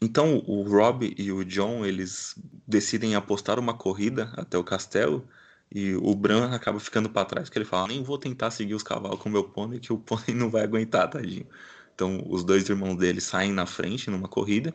Então 0.00 0.42
o 0.46 0.62
Rob 0.62 1.14
e 1.16 1.30
o 1.30 1.44
John 1.44 1.84
eles 1.84 2.34
decidem 2.66 3.14
apostar 3.14 3.58
uma 3.58 3.74
corrida 3.74 4.32
até 4.36 4.58
o 4.58 4.64
castelo 4.64 5.26
e 5.70 5.94
o 5.94 6.14
Bran 6.14 6.50
acaba 6.50 6.80
ficando 6.80 7.08
para 7.08 7.24
trás 7.24 7.48
porque 7.48 7.58
ele 7.58 7.64
fala 7.64 7.88
nem 7.88 8.02
vou 8.02 8.18
tentar 8.18 8.50
seguir 8.50 8.74
os 8.74 8.82
cavalos 8.82 9.20
com 9.20 9.28
meu 9.28 9.44
pônei 9.44 9.78
que 9.78 9.92
o 9.92 9.98
pônei 9.98 10.34
não 10.34 10.50
vai 10.50 10.62
aguentar, 10.62 11.08
tadinho. 11.08 11.46
Então 11.94 12.24
os 12.28 12.42
dois 12.42 12.68
irmãos 12.68 12.96
dele 12.96 13.20
saem 13.20 13.52
na 13.52 13.66
frente 13.66 14.10
numa 14.10 14.28
corrida 14.28 14.74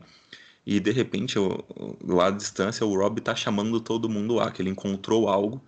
e 0.65 0.79
de 0.79 0.91
repente 0.91 1.35
lá 2.03 2.27
à 2.27 2.31
distância 2.31 2.85
o 2.85 2.95
Rob 2.95 3.21
tá 3.21 3.35
chamando 3.35 3.79
todo 3.81 4.09
mundo 4.09 4.35
lá 4.35 4.51
que 4.51 4.61
ele 4.61 4.69
encontrou 4.69 5.27
algo 5.27 5.61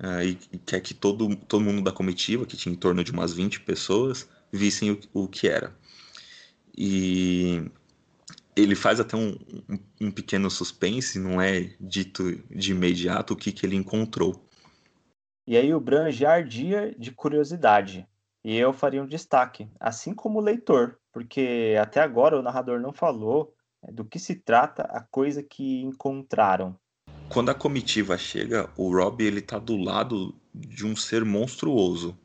uh, 0.00 0.22
e, 0.22 0.38
e 0.52 0.58
quer 0.58 0.80
que 0.80 0.94
todo, 0.94 1.36
todo 1.36 1.62
mundo 1.62 1.82
da 1.82 1.92
comitiva, 1.92 2.46
que 2.46 2.56
tinha 2.56 2.74
em 2.74 2.78
torno 2.78 3.04
de 3.04 3.12
umas 3.12 3.32
20 3.34 3.60
pessoas, 3.60 4.28
vissem 4.50 4.92
o, 4.92 5.00
o 5.12 5.28
que 5.28 5.48
era. 5.48 5.74
E 6.76 7.70
ele 8.56 8.74
faz 8.74 9.00
até 9.00 9.16
um, 9.16 9.36
um, 9.68 9.78
um, 10.00 10.10
pequeno 10.10 10.50
suspense, 10.50 11.18
não 11.18 11.40
é 11.40 11.74
dito 11.80 12.36
de 12.50 12.72
imediato 12.72 13.34
o 13.34 13.36
que, 13.36 13.52
que 13.52 13.64
ele 13.64 13.76
encontrou. 13.76 14.44
E 15.46 15.56
aí 15.56 15.74
o 15.74 15.80
Bran 15.80 16.10
já 16.10 16.32
ardia 16.32 16.94
de 16.96 17.10
curiosidade. 17.10 18.06
E 18.44 18.56
eu 18.56 18.72
faria 18.72 19.02
um 19.02 19.06
destaque, 19.06 19.68
assim 19.78 20.14
como 20.14 20.38
o 20.38 20.42
leitor, 20.42 20.98
porque 21.12 21.76
até 21.80 22.00
agora 22.00 22.38
o 22.38 22.42
narrador 22.42 22.80
não 22.80 22.92
falou 22.92 23.54
é, 23.82 23.92
do 23.92 24.04
que 24.04 24.18
se 24.18 24.34
trata 24.34 24.82
a 24.84 25.00
coisa 25.00 25.42
que 25.42 25.82
encontraram. 25.82 26.76
Quando 27.28 27.50
a 27.50 27.54
comitiva 27.54 28.16
chega, 28.16 28.70
o 28.76 28.92
Rob 28.92 29.22
ele 29.22 29.42
tá 29.42 29.58
do 29.58 29.76
lado 29.76 30.34
de 30.54 30.86
um 30.86 30.96
ser 30.96 31.24
monstruoso 31.24 32.16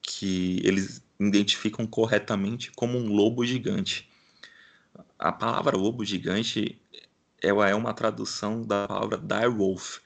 que 0.00 0.60
eles 0.64 1.03
identificam 1.18 1.86
corretamente 1.86 2.72
como 2.72 2.98
um 2.98 3.12
lobo 3.12 3.44
gigante. 3.44 4.08
A 5.18 5.32
palavra 5.32 5.76
lobo 5.76 6.04
gigante 6.04 6.80
ela 7.42 7.68
é 7.68 7.74
uma 7.74 7.92
tradução 7.92 8.62
da 8.62 8.88
palavra 8.88 9.18
direwolf, 9.18 9.98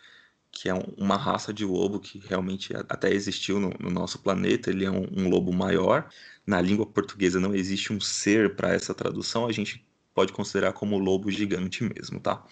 que 0.50 0.68
é 0.68 0.74
uma 0.96 1.16
raça 1.16 1.52
de 1.52 1.64
lobo 1.64 2.00
que 2.00 2.18
realmente 2.18 2.74
até 2.74 3.12
existiu 3.12 3.60
no, 3.60 3.70
no 3.78 3.90
nosso 3.90 4.18
planeta. 4.18 4.70
Ele 4.70 4.84
é 4.84 4.90
um, 4.90 5.06
um, 5.16 5.28
lobo 5.28 5.52
maior. 5.52 6.08
Na 6.46 6.60
língua 6.60 6.86
portuguesa 6.86 7.38
não 7.38 7.54
existe 7.54 7.92
um 7.92 8.00
ser 8.00 8.56
para 8.56 8.74
essa 8.74 8.94
tradução, 8.94 9.46
a 9.46 9.52
gente 9.52 9.86
pode 10.14 10.32
considerar 10.32 10.72
como 10.72 10.98
lobo 10.98 11.30
gigante 11.30 11.84
mesmo, 11.84 12.18
tá? 12.18 12.44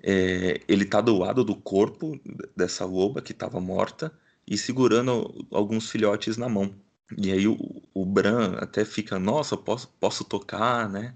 É, 0.00 0.60
ele 0.68 0.84
está 0.84 1.00
do 1.00 1.18
lado 1.18 1.42
do 1.42 1.56
corpo 1.56 2.20
dessa 2.54 2.84
loba 2.84 3.22
que 3.22 3.32
estava 3.32 3.58
morta 3.60 4.12
e 4.46 4.56
segurando 4.58 5.46
alguns 5.50 5.90
filhotes 5.90 6.36
na 6.36 6.48
mão. 6.48 6.74
E 7.16 7.32
aí 7.32 7.46
o, 7.46 7.56
o 7.92 8.04
Bran 8.06 8.56
até 8.58 8.84
fica, 8.84 9.18
nossa, 9.18 9.56
posso, 9.56 9.88
posso 10.00 10.24
tocar, 10.24 10.88
né? 10.88 11.14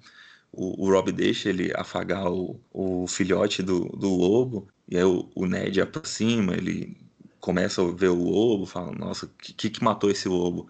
o, 0.52 0.86
o 0.86 0.90
Rob 0.90 1.12
deixa 1.12 1.48
ele 1.48 1.72
afagar 1.76 2.30
o, 2.30 2.60
o 2.72 3.06
filhote 3.06 3.62
do, 3.62 3.84
do 3.90 4.08
lobo, 4.08 4.68
e 4.88 4.96
aí 4.96 5.04
o, 5.04 5.30
o 5.34 5.46
Ned 5.46 5.80
aproxima, 5.80 6.54
ele 6.54 6.96
começa 7.40 7.82
a 7.82 7.92
ver 7.92 8.08
o 8.08 8.22
lobo, 8.22 8.66
fala, 8.66 8.92
nossa, 8.92 9.26
o 9.26 9.30
que, 9.38 9.70
que 9.70 9.84
matou 9.84 10.10
esse 10.10 10.28
lobo? 10.28 10.68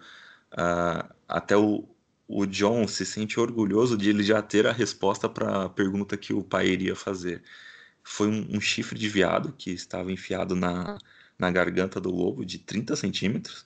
Uh, 0.53 1.13
até 1.27 1.57
o, 1.57 1.87
o 2.27 2.45
John 2.45 2.87
se 2.87 3.05
sente 3.05 3.39
orgulhoso 3.39 3.97
de 3.97 4.09
ele 4.09 4.23
já 4.23 4.41
ter 4.41 4.67
a 4.67 4.71
resposta 4.71 5.27
para 5.29 5.65
a 5.65 5.69
pergunta 5.69 6.17
que 6.17 6.33
o 6.33 6.43
pai 6.43 6.67
iria 6.67 6.95
fazer. 6.95 7.43
Foi 8.03 8.27
um, 8.27 8.57
um, 8.57 8.61
chifre 8.61 8.97
de 8.97 9.09
veado 9.09 9.53
que 9.57 9.71
estava 9.71 10.11
enfiado 10.11 10.55
na, 10.55 10.97
na 11.37 11.51
garganta 11.51 11.99
do 11.99 12.11
lobo 12.11 12.45
de 12.45 12.59
30 12.59 12.95
centímetros. 12.95 13.65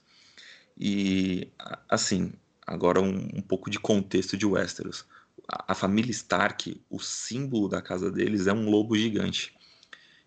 E, 0.78 1.48
assim, 1.88 2.32
agora 2.66 3.00
um, 3.00 3.28
um 3.34 3.42
pouco 3.42 3.70
de 3.70 3.78
contexto 3.78 4.36
de 4.36 4.46
Westeros. 4.46 5.04
A, 5.48 5.72
a 5.72 5.74
família 5.74 6.10
Stark, 6.10 6.80
o 6.90 6.98
símbolo 6.98 7.68
da 7.68 7.80
casa 7.80 8.10
deles 8.10 8.46
é 8.46 8.52
um 8.52 8.68
lobo 8.70 8.96
gigante. 8.96 9.54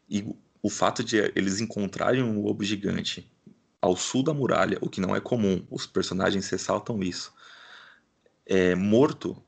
E 0.10 0.26
o 0.62 0.70
fato 0.70 1.04
de 1.04 1.18
eles 1.36 1.60
encontrarem 1.60 2.24
um 2.24 2.42
lobo 2.42 2.64
gigante 2.64 3.30
ao 3.82 3.96
sul 3.96 4.24
da 4.24 4.34
muralha, 4.34 4.78
o 4.82 4.90
que 4.90 5.00
não 5.00 5.16
é 5.16 5.20
comum, 5.20 5.66
os 5.70 5.86
personagens 5.86 6.50
ressaltam 6.50 7.02
isso. 7.04 7.34
É, 8.46 8.76
morto, 8.76 9.42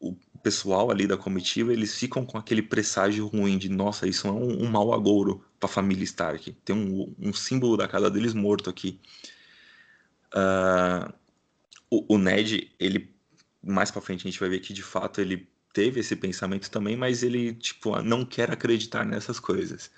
o 0.00 0.16
pessoal 0.42 0.90
ali 0.90 1.06
da 1.06 1.16
comitiva, 1.16 1.72
eles 1.72 1.94
ficam 1.94 2.24
com 2.24 2.36
aquele 2.36 2.62
presságio 2.62 3.26
ruim 3.26 3.56
de, 3.58 3.68
nossa, 3.68 4.06
isso 4.06 4.28
é 4.28 4.30
um, 4.30 4.64
um 4.64 4.70
mau 4.70 4.92
agouro 4.92 5.44
para 5.58 5.68
a 5.68 5.72
família 5.72 6.04
Stark. 6.04 6.52
Tem 6.64 6.76
um, 6.76 7.14
um, 7.18 7.32
símbolo 7.32 7.76
da 7.76 7.88
casa 7.88 8.10
deles 8.10 8.34
morto 8.34 8.68
aqui. 8.68 9.00
Uh, 10.34 11.12
o, 11.88 12.14
o, 12.14 12.18
Ned, 12.18 12.72
ele 12.80 13.14
mais 13.62 13.90
para 13.90 14.02
frente 14.02 14.26
a 14.26 14.30
gente 14.30 14.40
vai 14.40 14.48
ver 14.48 14.60
que 14.60 14.72
de 14.72 14.82
fato 14.82 15.20
ele 15.20 15.48
teve 15.72 16.00
esse 16.00 16.16
pensamento 16.16 16.70
também, 16.70 16.96
mas 16.96 17.22
ele 17.22 17.54
tipo 17.54 18.00
não 18.02 18.24
quer 18.24 18.50
acreditar 18.50 19.04
nessas 19.04 19.38
coisas. 19.38 19.90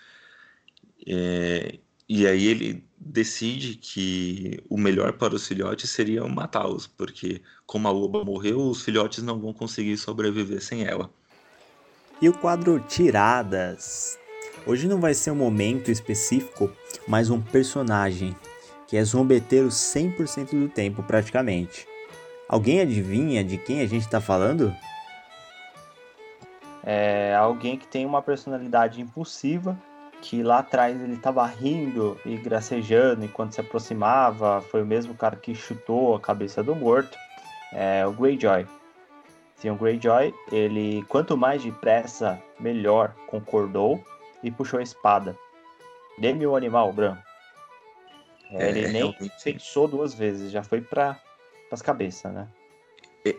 É, 1.06 1.78
e 2.08 2.26
aí 2.26 2.46
ele 2.46 2.84
decide 2.98 3.76
que 3.76 4.62
o 4.68 4.78
melhor 4.78 5.12
para 5.14 5.34
os 5.34 5.46
filhotes 5.46 5.90
seria 5.90 6.24
matá-los, 6.24 6.86
porque 6.86 7.42
como 7.64 7.88
a 7.88 7.90
loba 7.90 8.24
morreu, 8.24 8.60
os 8.68 8.82
filhotes 8.82 9.22
não 9.22 9.40
vão 9.40 9.52
conseguir 9.52 9.96
sobreviver 9.96 10.62
sem 10.62 10.84
ela. 10.84 11.10
E 12.20 12.28
o 12.28 12.32
quadro 12.32 12.80
Tiradas. 12.80 14.18
Hoje 14.66 14.88
não 14.88 15.00
vai 15.00 15.14
ser 15.14 15.30
um 15.30 15.36
momento 15.36 15.90
específico, 15.90 16.72
mas 17.06 17.30
um 17.30 17.40
personagem 17.40 18.34
que 18.86 18.96
é 18.96 19.04
zombeteiro 19.04 19.68
100% 19.68 20.50
do 20.50 20.68
tempo 20.68 21.02
praticamente. 21.02 21.86
Alguém 22.48 22.80
adivinha 22.80 23.42
de 23.42 23.58
quem 23.58 23.80
a 23.80 23.86
gente 23.86 24.02
está 24.02 24.20
falando? 24.20 24.74
É 26.84 27.34
alguém 27.34 27.76
que 27.76 27.86
tem 27.86 28.06
uma 28.06 28.22
personalidade 28.22 29.00
impulsiva 29.00 29.76
que 30.22 30.42
lá 30.42 30.58
atrás 30.58 31.00
ele 31.00 31.14
estava 31.14 31.46
rindo 31.46 32.18
e 32.24 32.36
gracejando 32.36 33.24
enquanto 33.24 33.52
se 33.52 33.60
aproximava, 33.60 34.60
foi 34.62 34.82
o 34.82 34.86
mesmo 34.86 35.14
cara 35.14 35.36
que 35.36 35.54
chutou 35.54 36.14
a 36.14 36.20
cabeça 36.20 36.62
do 36.62 36.74
morto, 36.74 37.16
é 37.72 38.06
o 38.06 38.12
Greyjoy. 38.12 38.66
Sim, 39.56 39.70
o 39.70 39.76
Greyjoy, 39.76 40.34
ele 40.50 41.02
quanto 41.08 41.36
mais 41.36 41.62
depressa, 41.62 42.40
melhor, 42.58 43.14
concordou 43.26 44.02
e 44.42 44.50
puxou 44.50 44.78
a 44.78 44.82
espada. 44.82 45.36
Dê-me 46.18 46.46
o 46.46 46.56
animal, 46.56 46.92
Bran. 46.92 47.16
É, 48.50 48.68
ele 48.68 48.88
nem 48.88 49.14
pensou 49.42 49.88
duas 49.88 50.14
vezes, 50.14 50.52
já 50.52 50.62
foi 50.62 50.80
para 50.80 51.20
as 51.70 51.82
cabeças, 51.82 52.32
né? 52.32 52.48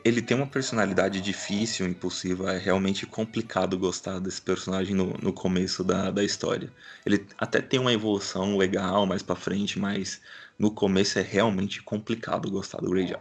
ele 0.04 0.22
tem 0.22 0.36
uma 0.36 0.48
personalidade 0.48 1.22
difícil, 1.22 1.88
impulsiva, 1.88 2.54
é 2.54 2.58
realmente 2.58 3.06
complicado 3.06 3.78
gostar 3.78 4.20
desse 4.20 4.42
personagem 4.42 4.94
no, 4.94 5.14
no 5.22 5.32
começo 5.32 5.84
da, 5.84 6.12
da 6.12 6.24
história. 6.24 6.72
Ele 7.06 7.26
até 7.38 7.62
tem 7.62 7.80
uma 7.80 7.94
evolução 7.94 8.58
legal 8.58 9.06
mais 9.06 9.24
para 9.24 9.36
frente, 9.36 9.80
mas 9.80 10.22
no 10.60 10.72
começo 10.72 11.20
é 11.20 11.22
realmente 11.22 11.82
complicado 11.82 12.52
gostar 12.52 12.80
do 12.80 12.90
Greyjoy. 12.90 13.20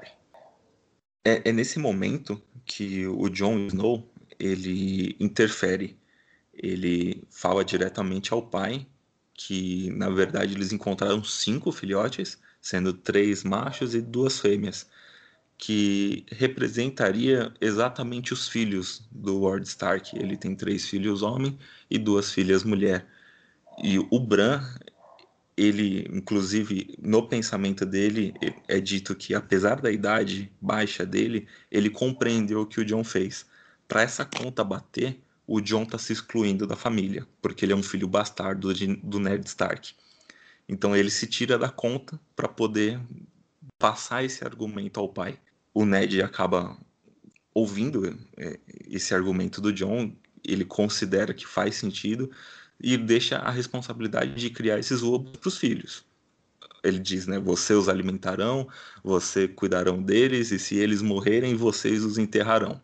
É, 1.25 1.49
é 1.49 1.53
nesse 1.53 1.79
momento 1.79 2.40
que 2.64 3.07
o 3.07 3.29
Jon 3.29 3.66
Snow 3.66 4.09
ele 4.38 5.16
interfere. 5.20 5.96
Ele 6.53 7.22
fala 7.31 7.64
diretamente 7.64 8.33
ao 8.33 8.42
pai 8.42 8.87
que, 9.37 9.90
na 9.90 10.09
verdade, 10.09 10.55
eles 10.55 10.72
encontraram 10.72 11.22
cinco 11.22 11.70
filhotes, 11.70 12.38
sendo 12.61 12.92
três 12.92 13.44
machos 13.44 13.94
e 13.94 14.01
duas 14.01 14.40
fêmeas 14.40 14.87
que 15.59 16.27
representaria 16.31 17.53
exatamente 17.61 18.33
os 18.33 18.49
filhos 18.49 19.07
do 19.11 19.38
Lord 19.38 19.66
Stark. 19.66 20.16
Ele 20.16 20.37
tem 20.37 20.55
três 20.55 20.88
filhos 20.88 21.22
homem 21.22 21.59
e 21.90 21.99
duas 21.99 22.33
filhas 22.33 22.62
mulher. 22.64 23.07
E 23.83 23.99
o 23.99 24.20
Bran, 24.20 24.62
ele, 25.57 26.07
inclusive, 26.12 26.94
no 27.01 27.27
pensamento 27.27 27.87
dele, 27.87 28.35
é 28.68 28.81
dito 28.81 29.14
que 29.14 29.35
apesar 29.35 29.81
da 29.81 29.90
idade 29.90 30.53
baixa 30.61 31.07
dele, 31.07 31.46
ele 31.70 31.90
compreendeu 31.90 32.62
o 32.62 32.66
que 32.66 32.81
o 32.81 32.85
John 32.85 33.05
fez. 33.05 33.46
Para 33.88 34.03
essa 34.03 34.25
conta 34.25 34.64
bater, 34.64 35.20
o 35.46 35.61
John 35.61 35.85
está 35.85 35.98
se 35.98 36.12
excluindo 36.12 36.66
da 36.66 36.76
família, 36.76 37.26
porque 37.40 37.64
ele 37.64 37.72
é 37.72 37.76
um 37.76 37.82
filho 37.82 38.09
bastardo 38.09 38.72
de, 38.74 38.96
do 38.96 39.18
Ned 39.20 39.46
Stark. 39.46 39.94
Então 40.68 40.96
ele 40.96 41.11
se 41.11 41.26
tira 41.26 41.59
da 41.59 41.68
conta 41.68 42.18
para 42.35 42.48
poder 42.48 43.00
passar 43.78 44.24
esse 44.24 44.44
argumento 44.44 44.98
ao 44.98 45.09
pai 45.09 45.38
o 45.76 45.85
Ned 45.85 46.22
acaba 46.22 46.74
ouvindo 47.52 48.18
é, 48.35 48.59
esse 48.88 49.14
argumento 49.14 49.61
do 49.61 49.70
John, 49.70 50.11
ele 50.42 50.64
considera 50.64 51.35
que 51.35 51.46
faz 51.46 51.74
sentido 51.74 52.30
e 52.80 52.96
deixa 52.96 53.37
a 53.37 53.50
responsabilidade 53.50 54.37
de 54.37 54.48
criar 54.48 54.78
esses 54.78 55.02
lobos 55.02 55.37
para 55.37 55.48
os 55.48 55.59
filhos. 55.59 56.02
Ele 56.82 56.98
diz, 56.98 57.26
né? 57.26 57.38
Você 57.38 57.74
os 57.74 57.90
alimentarão, 57.90 58.66
você 59.04 59.46
cuidarão 59.46 60.02
deles 60.02 60.50
e 60.50 60.59
se 60.59 60.76
eles 60.76 61.02
morrerem, 61.02 61.54
vocês 61.54 62.02
os 62.02 62.16
enterrarão. 62.16 62.80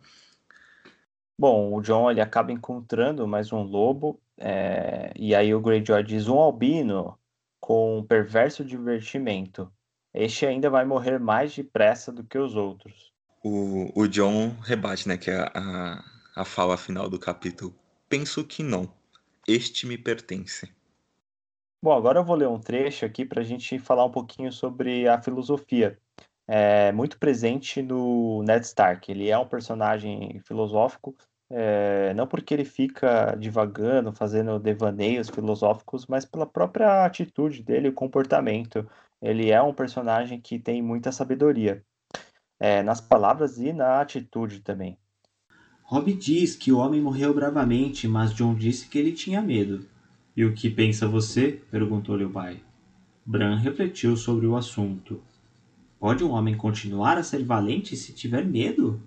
Bom, 1.43 1.73
o 1.73 1.81
John 1.81 2.09
ele 2.09 2.21
acaba 2.21 2.53
encontrando 2.53 3.27
mais 3.27 3.51
um 3.51 3.63
lobo 3.63 4.17
é... 4.37 5.11
e 5.13 5.35
aí 5.35 5.53
o 5.53 5.59
Greyjoy 5.59 6.01
diz 6.01 6.29
um 6.29 6.39
albino 6.39 7.19
com 7.59 7.99
um 7.99 8.03
perverso 8.03 8.63
divertimento 8.63 9.69
este 10.13 10.45
ainda 10.45 10.69
vai 10.69 10.85
morrer 10.85 11.19
mais 11.19 11.55
depressa 11.55 12.11
do 12.11 12.23
que 12.23 12.37
os 12.37 12.55
outros. 12.55 13.11
O, 13.43 13.91
o 13.99 14.07
John 14.07 14.55
rebate, 14.61 15.07
né, 15.07 15.17
que 15.17 15.31
é 15.31 15.39
a, 15.53 16.03
a 16.35 16.45
fala 16.45 16.77
final 16.77 17.09
do 17.09 17.17
capítulo. 17.17 17.73
Penso 18.07 18.45
que 18.45 18.61
não. 18.61 18.87
Este 19.47 19.87
me 19.87 19.97
pertence. 19.97 20.71
Bom, 21.81 21.91
agora 21.91 22.19
eu 22.19 22.23
vou 22.23 22.35
ler 22.35 22.47
um 22.47 22.59
trecho 22.59 23.05
aqui 23.05 23.25
para 23.25 23.41
a 23.41 23.43
gente 23.43 23.79
falar 23.79 24.05
um 24.05 24.11
pouquinho 24.11 24.51
sobre 24.51 25.07
a 25.07 25.19
filosofia. 25.19 25.99
É 26.47 26.91
muito 26.91 27.17
presente 27.17 27.81
no 27.81 28.43
Ned 28.43 28.65
Stark. 28.65 29.11
Ele 29.11 29.29
é 29.29 29.37
um 29.37 29.47
personagem 29.47 30.39
filosófico, 30.41 31.15
é, 31.55 32.13
não 32.15 32.25
porque 32.25 32.51
ele 32.51 32.65
fica 32.65 33.35
divagando, 33.35 34.11
fazendo 34.11 34.57
devaneios 34.57 35.29
filosóficos, 35.29 36.07
mas 36.07 36.25
pela 36.25 36.47
própria 36.47 37.05
atitude 37.05 37.61
dele, 37.61 37.89
o 37.89 37.93
comportamento 37.93 38.89
ele 39.21 39.51
é 39.51 39.61
um 39.61 39.73
personagem 39.73 40.41
que 40.41 40.57
tem 40.57 40.81
muita 40.81 41.11
sabedoria, 41.11 41.83
é, 42.59 42.81
nas 42.81 42.99
palavras 42.99 43.59
e 43.59 43.71
na 43.71 44.01
atitude 44.01 44.61
também. 44.61 44.97
Robb 45.83 46.11
diz 46.13 46.55
que 46.55 46.71
o 46.71 46.79
homem 46.79 46.99
morreu 46.99 47.33
bravamente, 47.33 48.07
mas 48.07 48.33
John 48.33 48.55
disse 48.55 48.89
que 48.89 48.97
ele 48.97 49.11
tinha 49.11 49.41
medo. 49.41 49.85
E 50.35 50.43
o 50.43 50.53
que 50.53 50.69
pensa 50.69 51.07
você? 51.07 51.61
perguntou-lhe 51.69 52.25
o 52.25 52.31
pai. 52.31 52.59
Bran 53.23 53.57
refletiu 53.57 54.17
sobre 54.17 54.47
o 54.47 54.57
assunto. 54.57 55.21
Pode 55.99 56.23
um 56.23 56.31
homem 56.31 56.57
continuar 56.57 57.17
a 57.17 57.23
ser 57.23 57.43
valente 57.43 57.95
se 57.95 58.11
tiver 58.11 58.43
medo? 58.43 58.99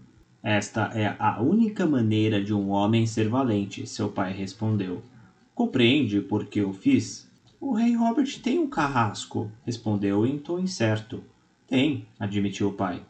Esta 0.49 0.93
é 0.95 1.17
a 1.19 1.43
única 1.43 1.85
maneira 1.85 2.41
de 2.41 2.55
um 2.55 2.71
homem 2.71 3.05
ser 3.05 3.29
valente, 3.29 3.85
seu 3.85 4.09
pai 4.09 4.33
respondeu. 4.33 5.03
Compreende 5.53 6.21
por 6.21 6.47
que 6.47 6.61
eu 6.61 6.73
fiz? 6.73 7.29
O 7.61 7.73
rei 7.73 7.97
Robert 7.97 8.41
tem 8.41 8.57
um 8.57 8.69
carrasco, 8.69 9.51
respondeu 9.65 10.25
em 10.25 10.39
tom 10.39 10.61
incerto. 10.61 11.21
Tem, 11.67 12.07
admitiu 12.17 12.69
o 12.69 12.73
pai. 12.73 13.03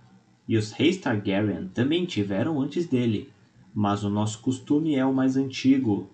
E 0.49 0.57
os 0.57 0.73
reis 0.73 0.97
Targaryen 0.97 1.69
também 1.75 2.07
tiveram 2.07 2.59
antes 2.59 2.87
dele. 2.87 3.29
Mas 3.75 4.03
o 4.03 4.09
nosso 4.09 4.41
costume 4.41 4.95
é 4.95 5.05
o 5.05 5.13
mais 5.13 5.37
antigo. 5.37 6.09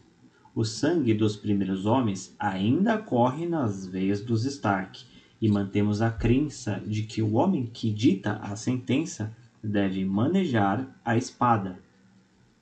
O 0.52 0.64
sangue 0.64 1.14
dos 1.14 1.37
primeiros 1.37 1.87
homens 1.87 2.35
ainda 2.37 2.98
corre 2.98 3.46
nas 3.46 3.87
veias 3.87 4.20
dos 4.20 4.44
Stark, 4.44 5.04
e 5.40 5.48
mantemos 5.48 6.02
a 6.02 6.11
crença 6.11 6.82
de 6.85 7.04
que 7.04 7.22
o 7.22 7.35
homem 7.35 7.64
que 7.64 7.92
dita 7.92 8.40
a 8.42 8.56
sentença 8.56 9.32
deve 9.62 10.05
manejar 10.05 11.01
a 11.05 11.16
espada. 11.16 11.79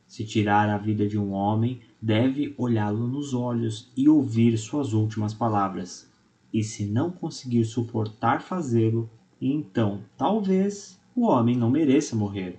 Se 0.06 0.24
tirar 0.24 0.68
a 0.68 0.76
vida 0.76 1.06
de 1.06 1.18
um 1.18 1.32
homem, 1.32 1.80
deve 2.02 2.54
olhá-lo 2.58 3.06
nos 3.06 3.32
olhos 3.32 3.92
e 3.96 4.08
ouvir 4.08 4.56
suas 4.58 4.92
últimas 4.92 5.32
palavras. 5.32 6.10
E 6.52 6.64
se 6.64 6.84
não 6.84 7.10
conseguir 7.10 7.64
suportar 7.64 8.42
fazê-lo, 8.42 9.08
então 9.40 10.00
talvez 10.16 11.00
o 11.14 11.26
homem 11.26 11.56
não 11.56 11.70
mereça 11.70 12.16
morrer. 12.16 12.58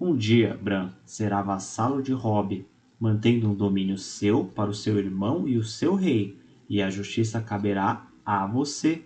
Um 0.00 0.16
dia, 0.16 0.58
Bran 0.62 0.92
será 1.04 1.42
vassalo 1.42 2.02
de 2.02 2.12
Robb, 2.12 2.66
mantendo 2.98 3.50
um 3.50 3.54
domínio 3.54 3.98
seu 3.98 4.44
para 4.44 4.70
o 4.70 4.74
seu 4.74 4.98
irmão 4.98 5.48
e 5.48 5.56
o 5.56 5.64
seu 5.64 5.94
rei, 5.94 6.38
e 6.68 6.80
a 6.80 6.90
justiça 6.90 7.40
caberá 7.40 8.06
a 8.24 8.46
você. 8.46 9.04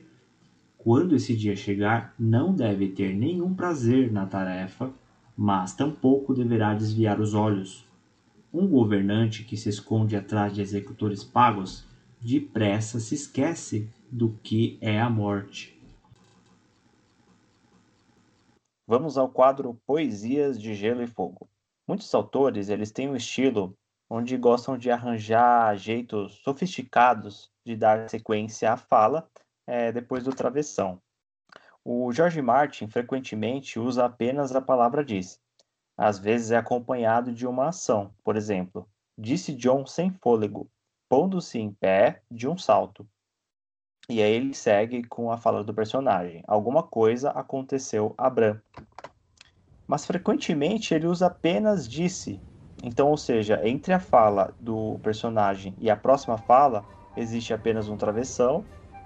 Quando 0.89 1.15
esse 1.15 1.37
dia 1.37 1.55
chegar, 1.55 2.15
não 2.19 2.55
deve 2.55 2.89
ter 2.89 3.15
nenhum 3.15 3.55
prazer 3.55 4.11
na 4.11 4.25
tarefa, 4.25 4.91
mas 5.37 5.77
tampouco 5.77 6.33
deverá 6.33 6.73
desviar 6.73 7.21
os 7.21 7.35
olhos. 7.35 7.87
Um 8.51 8.67
governante 8.67 9.45
que 9.45 9.55
se 9.55 9.69
esconde 9.69 10.17
atrás 10.17 10.55
de 10.55 10.63
executores 10.63 11.23
pagos, 11.23 11.85
depressa 12.23 12.99
se 13.01 13.15
esquece 13.15 13.87
do 14.11 14.31
que 14.43 14.79
é 14.81 14.99
a 14.99 15.11
morte. 15.11 15.79
Vamos 18.87 19.19
ao 19.19 19.29
quadro 19.29 19.79
Poesias 19.87 20.59
de 20.59 20.73
Gelo 20.73 21.03
e 21.03 21.07
Fogo. 21.07 21.51
Muitos 21.87 22.15
autores 22.15 22.71
eles 22.71 22.91
têm 22.91 23.11
um 23.11 23.17
estilo 23.17 23.75
onde 24.09 24.39
gostam 24.39 24.79
de 24.79 24.91
arranjar 24.91 25.77
jeitos 25.77 26.41
sofisticados 26.43 27.51
de 27.63 27.77
dar 27.77 28.09
sequência 28.09 28.73
à 28.73 28.79
fala 28.79 29.29
é, 29.69 29.93
depois 29.93 30.25
do 30.25 30.31
travessão. 30.31 30.99
O 31.85 32.11
George 32.11 32.41
Martin 32.41 32.89
frequentemente 32.89 33.79
usa 33.79 34.07
apenas 34.07 34.55
a 34.57 34.63
palavra 34.63 35.05
disse. 35.05 35.39
Às 35.97 36.19
vezes 36.19 36.51
é 36.51 36.57
acompanhado 36.57 37.33
de 37.33 37.47
uma 37.47 37.69
ação, 37.69 38.11
por 38.25 38.37
exemplo, 38.37 38.89
disse 39.17 39.55
John 39.55 39.85
sem 39.85 40.11
fôlego, 40.11 40.71
pondo-se 41.09 41.59
em 41.59 41.71
pé 41.71 42.23
de 42.31 42.49
um 42.49 42.57
salto. 42.57 43.07
E 44.09 44.23
aí 44.23 44.33
ele 44.33 44.55
segue 44.55 45.05
com 45.05 45.31
a 45.31 45.37
fala 45.37 45.63
do 45.63 45.75
personagem. 45.75 46.43
Alguma 46.47 46.83
coisa 46.83 47.31
aconteceu 47.31 48.15
a 48.17 48.31
Bran. 48.31 48.59
Mas 49.87 50.07
frequentemente 50.07 50.95
ele 50.95 51.07
usa 51.07 51.27
apenas 51.27 51.87
disse. 51.87 52.41
Então, 52.83 53.09
ou 53.11 53.17
seja, 53.19 53.61
entre 53.69 53.93
a 53.93 54.01
fala 54.01 54.55
do 54.59 54.99
personagem 55.03 55.75
e 55.79 55.91
a 55.91 55.97
próxima 55.97 56.39
fala, 56.39 56.85
existe 57.17 57.53
apenas 57.53 57.89
um 57.89 57.97
travessão, 57.97 58.65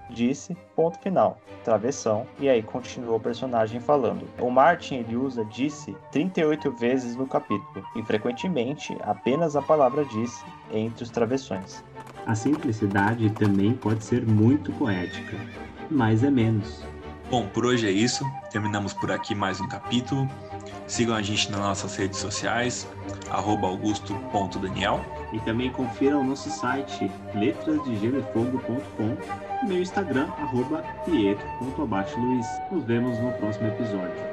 disse, 0.09 0.55
ponto 0.75 0.97
final, 0.99 1.37
travessão, 1.63 2.25
e 2.39 2.49
aí 2.49 2.61
continua 2.61 3.15
o 3.15 3.19
personagem 3.19 3.79
falando. 3.79 4.27
O 4.39 4.49
Martin 4.49 4.95
ele 4.95 5.15
usa 5.15 5.45
disse 5.45 5.95
38 6.11 6.71
vezes 6.71 7.15
no 7.15 7.27
capítulo, 7.27 7.85
e 7.95 8.03
frequentemente 8.03 8.95
apenas 9.01 9.55
a 9.55 9.61
palavra 9.61 10.05
disse 10.05 10.43
entre 10.71 11.03
os 11.03 11.09
travessões. 11.09 11.83
A 12.25 12.35
simplicidade 12.35 13.29
também 13.31 13.73
pode 13.73 14.03
ser 14.03 14.25
muito 14.25 14.71
poética, 14.73 15.37
mas 15.89 16.23
é 16.23 16.29
menos. 16.29 16.83
Bom, 17.29 17.47
por 17.47 17.65
hoje 17.65 17.87
é 17.87 17.91
isso. 17.91 18.23
Terminamos 18.51 18.93
por 18.93 19.11
aqui 19.11 19.33
mais 19.33 19.59
um 19.59 19.67
capítulo. 19.67 20.29
Sigam 20.87 21.15
a 21.15 21.21
gente 21.21 21.51
nas 21.51 21.59
nossas 21.59 21.95
redes 21.95 22.19
sociais, 22.19 22.87
augusto.daniel. 23.29 25.03
E 25.31 25.39
também 25.39 25.71
confira 25.71 26.17
o 26.17 26.23
nosso 26.23 26.49
site 26.49 27.09
letrasdegelefogo.com 27.33 29.17
e 29.63 29.65
meu 29.65 29.81
Instagram, 29.81 30.27
arroba. 30.37 30.83
Nos 32.71 32.83
vemos 32.85 33.17
no 33.19 33.31
próximo 33.33 33.67
episódio. 33.67 34.32